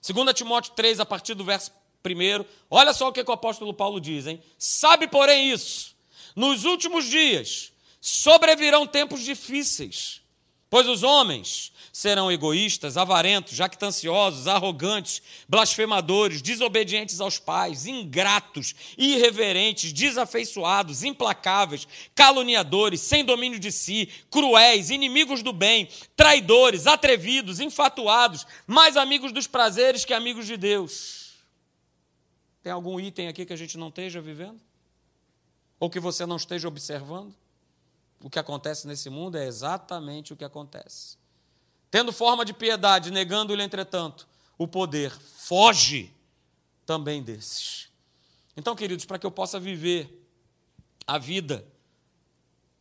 [0.05, 1.71] 2 Timóteo 3, a partir do verso
[2.05, 4.41] 1, olha só o que, que o apóstolo Paulo diz, hein?
[4.57, 5.95] Sabe, porém, isso,
[6.35, 10.21] nos últimos dias sobrevirão tempos difíceis,
[10.69, 21.03] pois os homens serão egoístas, avarentos, jactanciosos, arrogantes, blasfemadores, desobedientes aos pais, ingratos, irreverentes, desafeiçoados,
[21.03, 29.31] implacáveis, caluniadores, sem domínio de si, cruéis, inimigos do bem, traidores, atrevidos, infatuados, mais amigos
[29.31, 31.26] dos prazeres que amigos de Deus.
[32.67, 34.59] Tem algum item aqui que a gente não esteja vivendo?
[35.79, 37.33] Ou que você não esteja observando?
[38.19, 41.15] O que acontece nesse mundo é exatamente o que acontece
[41.89, 44.27] tendo forma de piedade, negando-lhe, entretanto,
[44.57, 46.13] o poder, foge
[46.85, 47.89] também desses.
[48.55, 50.27] Então, queridos, para que eu possa viver
[51.05, 51.65] a vida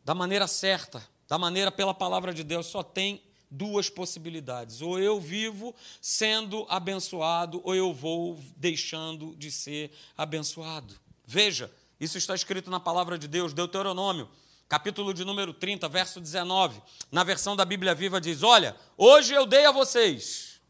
[0.05, 3.23] da maneira certa, da maneira pela palavra de Deus, só tem
[3.57, 4.81] duas possibilidades.
[4.81, 10.95] Ou eu vivo sendo abençoado, ou eu vou deixando de ser abençoado.
[11.27, 14.29] Veja, isso está escrito na palavra de Deus, Deuteronômio
[14.69, 19.47] capítulo de número 30, verso 19, na versão da Bíblia Viva diz: Olha, hoje eu
[19.47, 20.61] dei a vocês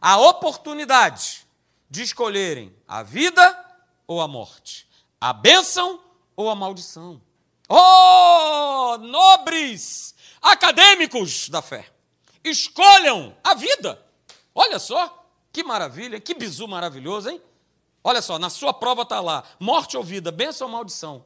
[0.00, 1.46] a oportunidade
[1.90, 3.64] de escolherem a vida
[4.06, 4.86] ou a morte,
[5.20, 6.00] a bênção
[6.36, 7.20] ou a maldição.
[7.68, 11.90] Oh, nobres acadêmicos da fé,
[12.44, 14.04] escolham a vida.
[14.54, 17.40] Olha só, que maravilha, que bizu maravilhoso, hein?
[18.02, 21.24] Olha só, na sua prova está lá: morte ou vida, bênção ou maldição.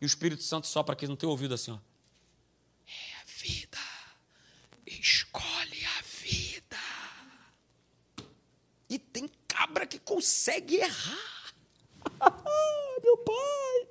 [0.00, 1.78] E o Espírito Santo sopra aqui no teu ouvido assim, ó.
[2.86, 3.78] É a vida.
[4.86, 6.78] Escolhe a vida.
[8.88, 11.54] E tem cabra que consegue errar.
[13.02, 13.88] Meu pai.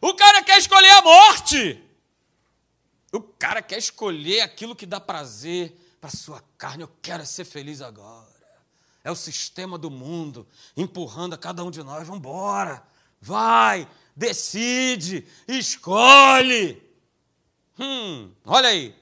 [0.00, 1.87] O cara quer escolher a morte.
[3.12, 6.82] O cara quer escolher aquilo que dá prazer, para sua carne.
[6.82, 8.26] Eu quero ser feliz agora.
[9.02, 12.06] É o sistema do mundo empurrando a cada um de nós.
[12.06, 12.82] Vamos embora.
[13.20, 16.82] Vai, decide, escolhe.
[17.78, 18.94] Hum, olha aí.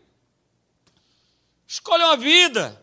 [1.66, 2.82] Escolha uma vida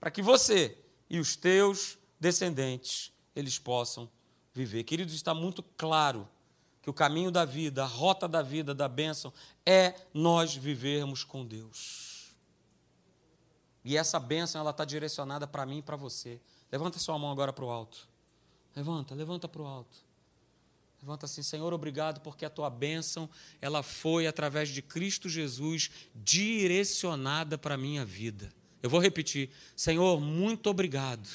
[0.00, 0.76] para que você
[1.08, 4.10] e os teus descendentes eles possam
[4.52, 4.84] viver.
[4.84, 6.28] Queridos, está muito claro
[6.84, 9.32] que o caminho da vida, a rota da vida, da bênção,
[9.64, 12.34] é nós vivermos com Deus.
[13.82, 16.38] E essa bênção ela está direcionada para mim e para você.
[16.70, 18.06] Levanta sua mão agora para o alto.
[18.76, 19.96] Levanta, levanta para o alto.
[21.00, 23.30] Levanta assim, Senhor, obrigado porque a tua bênção,
[23.62, 28.52] ela foi através de Cristo Jesus direcionada para a minha vida.
[28.82, 31.26] Eu vou repetir, Senhor, muito obrigado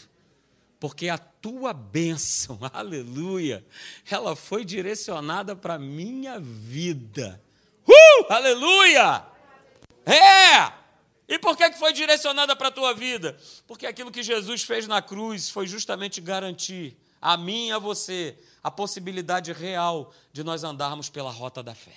[0.80, 3.66] porque a tua bênção, aleluia,
[4.10, 7.42] ela foi direcionada para a minha vida.
[7.86, 9.26] Uh, aleluia!
[10.06, 10.80] É!
[11.28, 13.38] E por que foi direcionada para a tua vida?
[13.68, 18.38] Porque aquilo que Jesus fez na cruz foi justamente garantir a mim e a você
[18.64, 21.96] a possibilidade real de nós andarmos pela rota da fé.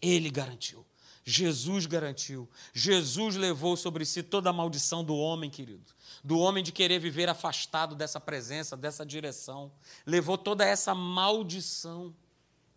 [0.00, 0.84] Ele garantiu.
[1.24, 2.48] Jesus garantiu.
[2.72, 5.93] Jesus levou sobre si toda a maldição do homem, querido
[6.24, 9.70] do homem de querer viver afastado dessa presença, dessa direção.
[10.06, 12.14] Levou toda essa maldição,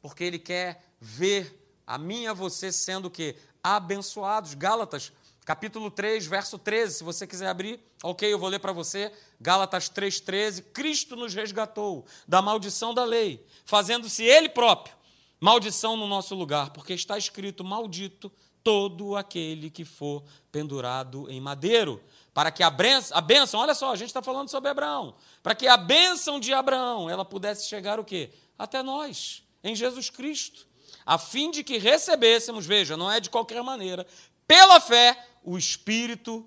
[0.01, 1.57] porque ele quer ver
[1.87, 3.37] a mim e a você sendo o quê?
[3.63, 4.53] Abençoados.
[4.53, 5.13] Gálatas,
[5.45, 9.13] capítulo 3, verso 13, se você quiser abrir, ok, eu vou ler para você.
[9.39, 10.65] Gálatas 3,13.
[10.73, 14.97] Cristo nos resgatou da maldição da lei, fazendo-se Ele próprio
[15.39, 18.31] maldição no nosso lugar, porque está escrito: Maldito
[18.63, 22.01] todo aquele que for pendurado em madeiro
[22.37, 25.67] para que a bênção, a olha só, a gente está falando sobre Abraão, para que
[25.67, 28.29] a bênção de Abraão ela pudesse chegar o quê?
[28.59, 30.67] Até nós, em Jesus Cristo,
[31.03, 34.05] a fim de que recebêssemos, veja, não é de qualquer maneira,
[34.45, 36.45] pela fé, o Espírito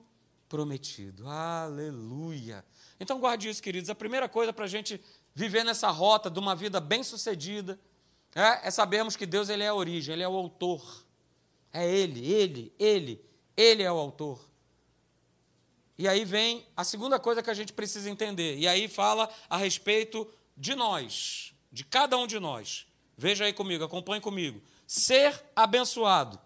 [0.48, 1.28] prometido.
[1.28, 2.64] Aleluia.
[3.00, 3.90] Então guarde isso, queridos.
[3.90, 5.02] A primeira coisa para a gente
[5.34, 7.76] viver nessa rota de uma vida bem-sucedida
[8.32, 11.04] é, é sabermos que Deus ele é a origem, Ele é o autor.
[11.72, 13.24] É Ele, Ele, Ele,
[13.56, 14.49] Ele é o autor.
[16.00, 18.56] E aí vem a segunda coisa que a gente precisa entender.
[18.56, 22.86] E aí fala a respeito de nós, de cada um de nós.
[23.18, 24.62] Veja aí comigo, acompanhe comigo.
[24.86, 26.40] Ser abençoado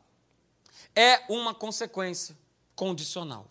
[0.93, 2.37] é uma consequência
[2.75, 3.49] condicional.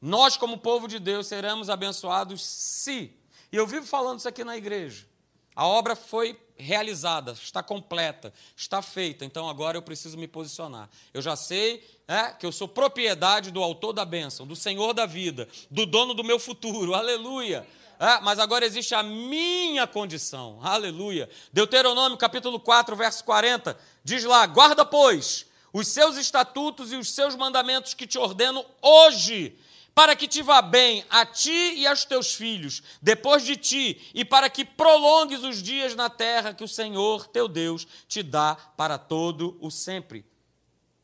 [0.00, 3.14] Nós, como povo de Deus, seremos abençoados se.
[3.52, 5.06] E eu vivo falando isso aqui na igreja.
[5.54, 10.88] A obra foi realizada, está completa, está feita, então agora eu preciso me posicionar.
[11.12, 15.04] Eu já sei é, que eu sou propriedade do autor da bênção, do Senhor da
[15.04, 17.66] vida, do dono do meu futuro, aleluia.
[17.98, 21.28] É, mas agora existe a minha condição, aleluia.
[21.52, 27.34] Deuteronômio capítulo 4, verso 40, diz lá: guarda, pois, os seus estatutos e os seus
[27.36, 29.56] mandamentos que te ordeno hoje
[29.94, 34.24] para que te vá bem a ti e aos teus filhos, depois de ti, e
[34.24, 38.96] para que prolongues os dias na terra que o Senhor teu Deus te dá para
[38.96, 40.24] todo o sempre.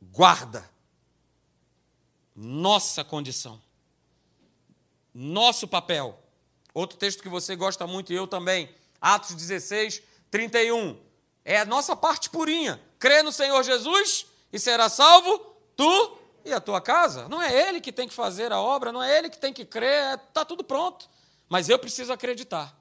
[0.01, 0.69] Guarda
[2.35, 3.61] nossa condição,
[5.13, 6.19] nosso papel.
[6.73, 10.97] Outro texto que você gosta muito e eu também, Atos 16, 31.
[11.45, 12.81] É a nossa parte purinha.
[12.99, 15.39] Crê no Senhor Jesus e será salvo
[15.77, 16.18] tu
[16.49, 17.29] e a tua casa?
[17.29, 19.65] Não é ele que tem que fazer a obra, não é ele que tem que
[19.65, 21.09] crer, está tudo pronto.
[21.49, 22.77] Mas eu preciso acreditar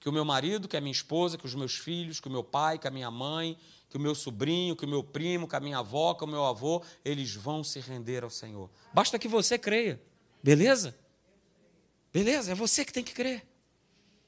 [0.00, 2.44] que o meu marido, que a minha esposa, que os meus filhos, que o meu
[2.44, 5.60] pai, que a minha mãe, que o meu sobrinho, que o meu primo, que a
[5.60, 8.68] minha avó, que o meu avô, eles vão se render ao Senhor.
[8.92, 10.00] Basta que você creia.
[10.42, 10.94] Beleza?
[12.12, 12.52] Beleza?
[12.52, 13.46] É você que tem que crer.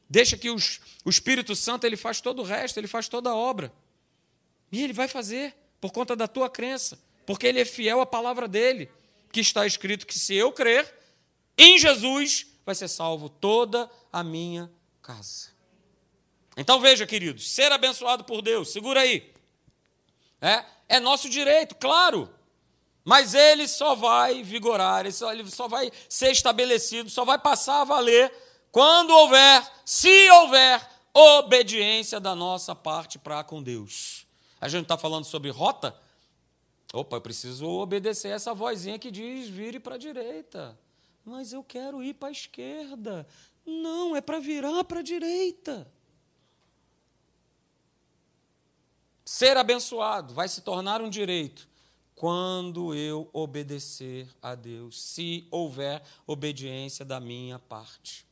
[0.08, 3.34] Deixa que os, o Espírito Santo ele faz todo o resto, ele faz toda a
[3.34, 3.72] obra.
[4.70, 8.46] E ele vai fazer por conta da tua crença porque ele é fiel à palavra
[8.46, 8.90] dele,
[9.32, 10.94] que está escrito que se eu crer
[11.58, 14.70] em Jesus, vai ser salvo toda a minha
[15.02, 15.50] casa.
[16.56, 19.32] Então veja, queridos, ser abençoado por Deus, segura aí.
[20.40, 22.30] É, é nosso direito, claro.
[23.04, 27.82] Mas ele só vai vigorar, ele só, ele só vai ser estabelecido, só vai passar
[27.82, 28.32] a valer
[28.72, 34.26] quando houver, se houver, obediência da nossa parte para com Deus.
[34.60, 35.96] A gente está falando sobre rota,
[36.96, 40.78] Opa, eu preciso obedecer essa vozinha que diz vire para a direita.
[41.22, 43.26] Mas eu quero ir para a esquerda.
[43.66, 45.86] Não, é para virar para a direita.
[49.26, 51.68] Ser abençoado vai se tornar um direito
[52.14, 58.24] quando eu obedecer a Deus, se houver obediência da minha parte.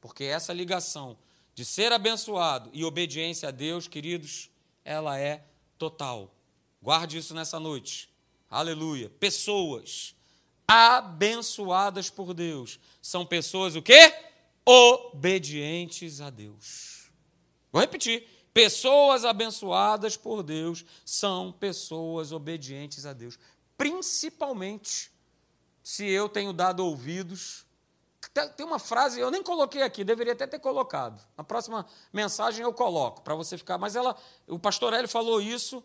[0.00, 1.16] Porque essa ligação
[1.54, 4.50] de ser abençoado e obediência a Deus, queridos,
[4.84, 5.44] ela é
[5.78, 6.34] total.
[6.82, 8.08] Guarde isso nessa noite.
[8.48, 9.10] Aleluia.
[9.10, 10.14] Pessoas
[10.66, 14.14] abençoadas por Deus são pessoas o quê?
[14.64, 17.10] Obedientes a Deus.
[17.70, 18.26] Vou repetir.
[18.52, 23.38] Pessoas abençoadas por Deus são pessoas obedientes a Deus.
[23.76, 25.10] Principalmente
[25.82, 27.66] se eu tenho dado ouvidos.
[28.56, 31.20] Tem uma frase, eu nem coloquei aqui, deveria até ter colocado.
[31.36, 33.78] Na próxima mensagem eu coloco, para você ficar.
[33.78, 34.16] Mas ela,
[34.46, 35.82] o pastor Hélio falou isso,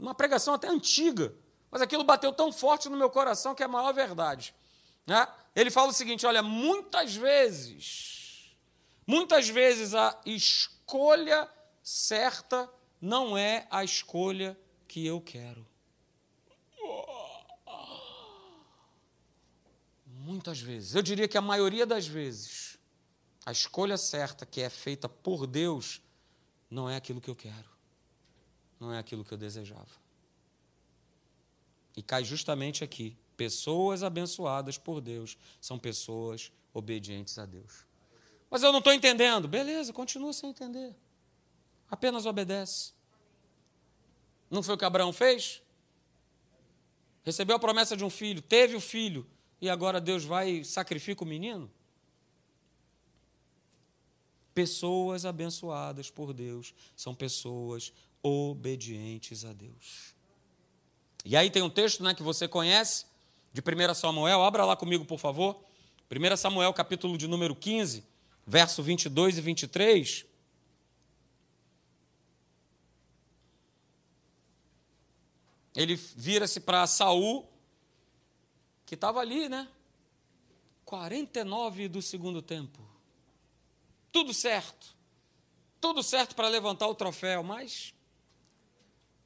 [0.00, 1.34] uma pregação até antiga,
[1.70, 4.54] mas aquilo bateu tão forte no meu coração que é a maior verdade.
[5.06, 5.26] Né?
[5.54, 8.56] Ele fala o seguinte: olha, muitas vezes,
[9.06, 11.48] muitas vezes a escolha
[11.82, 12.70] certa
[13.00, 15.66] não é a escolha que eu quero.
[20.06, 22.78] Muitas vezes, eu diria que a maioria das vezes,
[23.44, 26.00] a escolha certa que é feita por Deus
[26.70, 27.73] não é aquilo que eu quero,
[28.84, 30.04] não é aquilo que eu desejava.
[31.96, 33.16] E cai justamente aqui.
[33.36, 37.86] Pessoas abençoadas por Deus são pessoas obedientes a Deus.
[38.50, 39.48] Mas eu não estou entendendo.
[39.48, 40.94] Beleza, continua sem entender.
[41.90, 42.92] Apenas obedece.
[44.50, 45.62] Não foi o que Abraão fez?
[47.24, 49.26] Recebeu a promessa de um filho, teve o filho,
[49.60, 51.70] e agora Deus vai e sacrifica o menino?
[54.52, 57.92] Pessoas abençoadas por Deus são pessoas
[58.24, 60.14] obedientes a Deus.
[61.24, 63.04] E aí tem um texto né, que você conhece,
[63.52, 65.62] de 1 Samuel, abra lá comigo, por favor.
[66.10, 68.04] 1 Samuel, capítulo de número 15,
[68.46, 70.26] verso 22 e 23.
[75.76, 77.48] Ele vira-se para Saul,
[78.86, 79.68] que estava ali, né?
[80.84, 82.80] 49 do segundo tempo.
[84.12, 84.94] Tudo certo.
[85.80, 87.93] Tudo certo para levantar o troféu, mas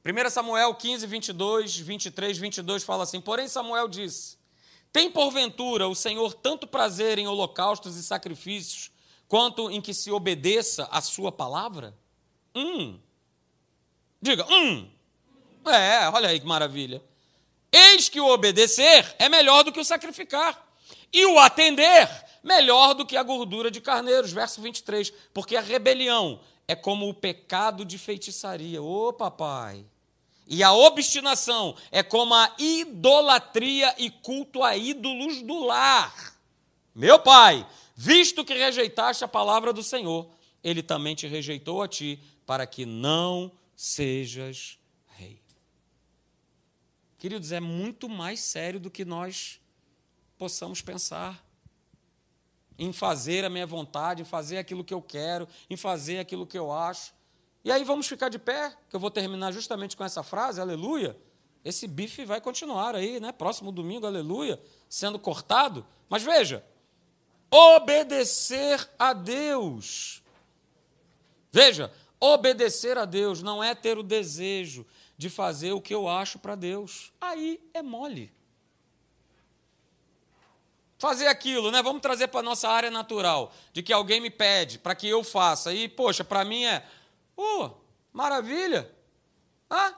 [0.09, 4.37] 1 Samuel 15, 22, 23, 22 fala assim: Porém, Samuel disse:
[4.91, 8.91] Tem porventura o Senhor tanto prazer em holocaustos e sacrifícios,
[9.27, 11.95] quanto em que se obedeça a sua palavra?
[12.55, 12.99] Hum.
[14.21, 14.89] Diga, hum.
[15.65, 17.03] É, olha aí que maravilha.
[17.71, 20.67] Eis que o obedecer é melhor do que o sacrificar,
[21.13, 22.09] e o atender
[22.43, 24.31] melhor do que a gordura de carneiros.
[24.31, 25.11] Verso 23.
[25.33, 28.81] Porque a rebelião é como o pecado de feitiçaria.
[28.81, 29.85] Ô, papai.
[30.51, 36.35] E a obstinação é como a idolatria e culto a ídolos do lar.
[36.95, 40.27] Meu pai, visto que rejeitaste a palavra do Senhor,
[40.63, 45.39] ele também te rejeitou a ti, para que não sejas rei.
[47.19, 49.61] Queridos, é muito mais sério do que nós
[50.35, 51.45] possamos pensar
[52.75, 56.57] em fazer a minha vontade, em fazer aquilo que eu quero, em fazer aquilo que
[56.57, 57.13] eu acho.
[57.69, 61.15] E aí vamos ficar de pé, que eu vou terminar justamente com essa frase, aleluia.
[61.63, 63.31] Esse bife vai continuar aí, né?
[63.31, 64.59] Próximo domingo, aleluia,
[64.89, 65.85] sendo cortado.
[66.09, 66.65] Mas veja,
[67.51, 70.23] obedecer a Deus.
[71.51, 74.83] Veja, obedecer a Deus não é ter o desejo
[75.15, 77.13] de fazer o que eu acho para Deus.
[77.21, 78.33] Aí é mole
[80.99, 81.81] fazer aquilo, né?
[81.81, 85.23] Vamos trazer para a nossa área natural, de que alguém me pede para que eu
[85.23, 85.73] faça.
[85.73, 86.85] E, poxa, para mim é,
[87.39, 87.71] oh,
[88.11, 88.93] maravilha.
[89.69, 89.95] Ah?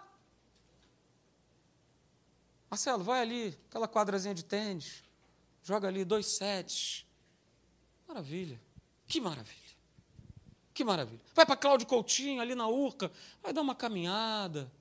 [2.70, 5.04] Marcelo, vai ali, aquela quadrazinha de tênis,
[5.64, 7.06] joga ali dois sets.
[8.08, 8.60] Maravilha.
[9.08, 9.72] Que maravilha.
[10.74, 11.22] Que maravilha.
[11.34, 13.12] Vai para Cláudio Coutinho, ali na Urca,
[13.42, 14.72] vai dar uma caminhada,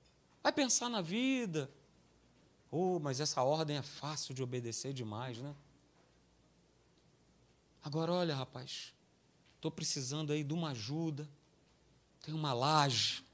[0.42, 1.70] vai pensar na vida.
[2.70, 5.54] Oh, mas essa ordem é fácil de obedecer demais, né?
[7.82, 8.94] Agora, olha, rapaz,
[9.56, 11.28] estou precisando aí de uma ajuda.
[12.22, 13.24] Tem uma laje.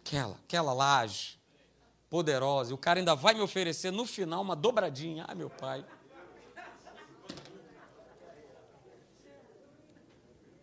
[0.00, 1.40] Aquela, aquela laje
[2.10, 2.70] poderosa.
[2.70, 5.24] E o cara ainda vai me oferecer no final uma dobradinha.
[5.26, 5.84] Ai, meu pai.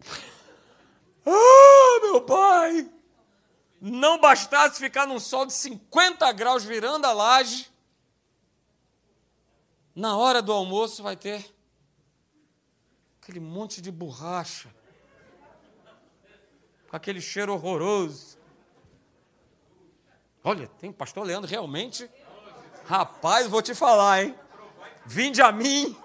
[1.31, 2.91] Ah, meu pai!
[3.79, 7.69] Não bastasse ficar num sol de 50 graus virando a laje,
[9.95, 11.53] na hora do almoço vai ter
[13.21, 14.73] aquele monte de borracha,
[16.89, 18.37] com aquele cheiro horroroso.
[20.43, 22.09] Olha, tem pastor Leandro realmente.
[22.85, 24.35] Rapaz, vou te falar, hein?
[25.05, 25.95] Vinde a mim,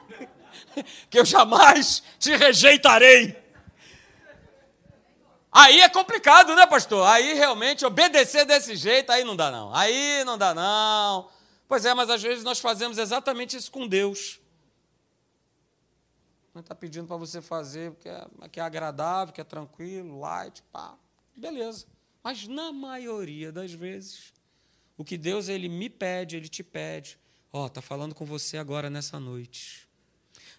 [1.08, 3.42] que eu jamais te rejeitarei.
[5.50, 7.06] Aí é complicado, né, pastor?
[7.06, 9.74] Aí realmente obedecer desse jeito, aí não dá não.
[9.74, 11.30] Aí não dá não.
[11.66, 14.40] Pois é, mas às vezes nós fazemos exatamente isso com Deus.
[16.56, 20.96] Está pedindo para você fazer porque é, que é agradável, que é tranquilo, light, pá.
[21.36, 21.86] Beleza.
[22.22, 24.32] Mas na maioria das vezes,
[24.96, 27.18] O que Deus ele me pede, ele te pede.
[27.52, 29.88] Ó, oh, tá falando com você agora nessa noite.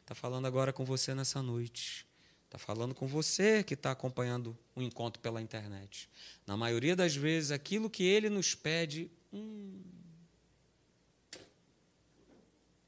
[0.06, 2.06] Tá falando agora com você nessa noite.
[2.50, 6.10] Tá falando com você que está acompanhando o encontro pela internet.
[6.46, 9.82] Na maioria das vezes, aquilo que ele nos pede, hum,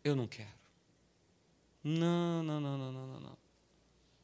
[0.04, 0.57] eu não quero.
[1.88, 3.38] Não, não, não, não, não, não.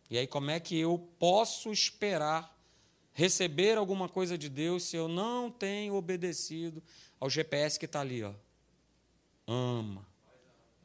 [0.09, 2.53] E aí, como é que eu posso esperar
[3.13, 6.83] receber alguma coisa de Deus se eu não tenho obedecido
[7.21, 8.21] ao GPS que está ali?
[8.21, 8.33] Ó.
[9.47, 10.05] Ama,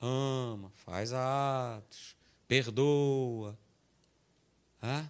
[0.01, 2.17] ama, faz atos,
[2.47, 3.59] perdoa.
[4.81, 5.05] É?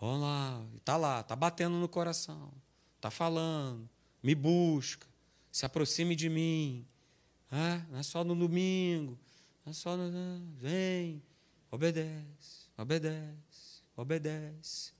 [0.00, 2.52] Vamos lá, está lá, está batendo no coração,
[2.94, 3.88] está falando,
[4.22, 5.08] me busca,
[5.50, 6.86] se aproxime de mim.
[7.50, 7.82] É?
[7.90, 9.18] Não é só no domingo,
[9.66, 9.96] é só.
[10.56, 11.22] Vem,
[11.70, 14.92] obedece, obedece, obedece.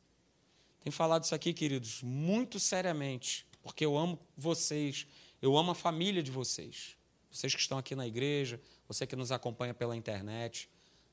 [0.81, 5.07] Tenho falado isso aqui, queridos, muito seriamente, porque eu amo vocês,
[5.41, 6.97] eu amo a família de vocês.
[7.31, 10.71] Vocês que estão aqui na igreja, você que nos acompanha pela internet,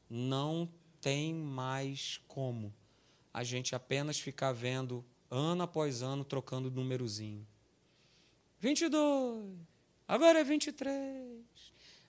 [0.10, 2.74] não tem mais como
[3.34, 7.47] a gente apenas ficar vendo ano após ano trocando númerozinho.
[8.60, 9.58] 22,
[10.08, 11.41] agora é 23,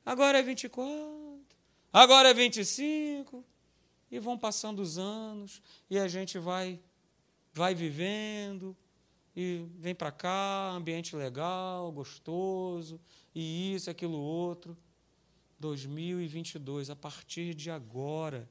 [0.04, 1.31] agora é 24,
[1.92, 3.44] agora é 25.
[4.10, 6.78] E vão passando os anos e a gente vai
[7.54, 8.76] vai vivendo
[9.34, 13.00] e vem para cá, ambiente legal, gostoso,
[13.34, 14.76] e isso, aquilo outro.
[15.58, 18.48] 2022, a partir de agora,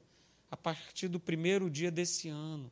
[0.50, 2.70] a partir do primeiro dia desse ano,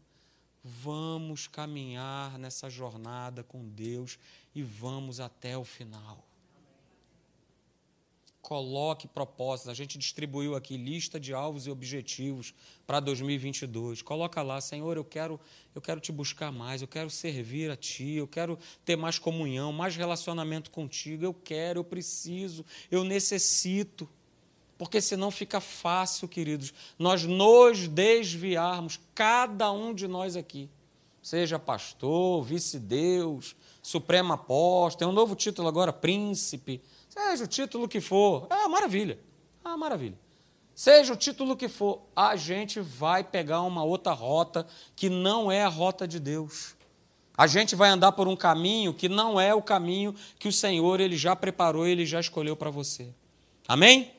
[0.64, 4.18] vamos caminhar nessa jornada com Deus
[4.55, 6.30] e vamos até o final.
[8.51, 9.70] Coloque propósitos.
[9.70, 12.53] A gente distribuiu aqui lista de alvos e objetivos
[12.84, 14.03] para 2022.
[14.03, 15.38] Coloca lá, Senhor, eu quero,
[15.72, 19.72] eu quero te buscar mais, eu quero servir a ti, eu quero ter mais comunhão,
[19.72, 21.24] mais relacionamento contigo.
[21.24, 24.09] Eu quero, eu preciso, eu necessito
[24.76, 30.68] porque senão fica fácil, queridos, nós nos desviarmos, cada um de nós aqui,
[31.22, 36.80] seja pastor, vice-deus, supremo apóstolo, tem um novo título agora, príncipe,
[37.11, 39.18] seja o título que for, é maravilha,
[39.64, 40.18] é maravilha.
[40.74, 45.62] Seja o título que for, a gente vai pegar uma outra rota que não é
[45.62, 46.74] a rota de Deus.
[47.36, 51.00] A gente vai andar por um caminho que não é o caminho que o Senhor
[51.00, 53.12] ele já preparou, ele já escolheu para você.
[53.68, 54.11] Amém?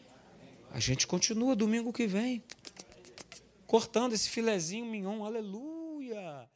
[0.72, 2.44] A gente continua domingo que vem,
[3.66, 6.48] cortando esse filezinho mignon, aleluia.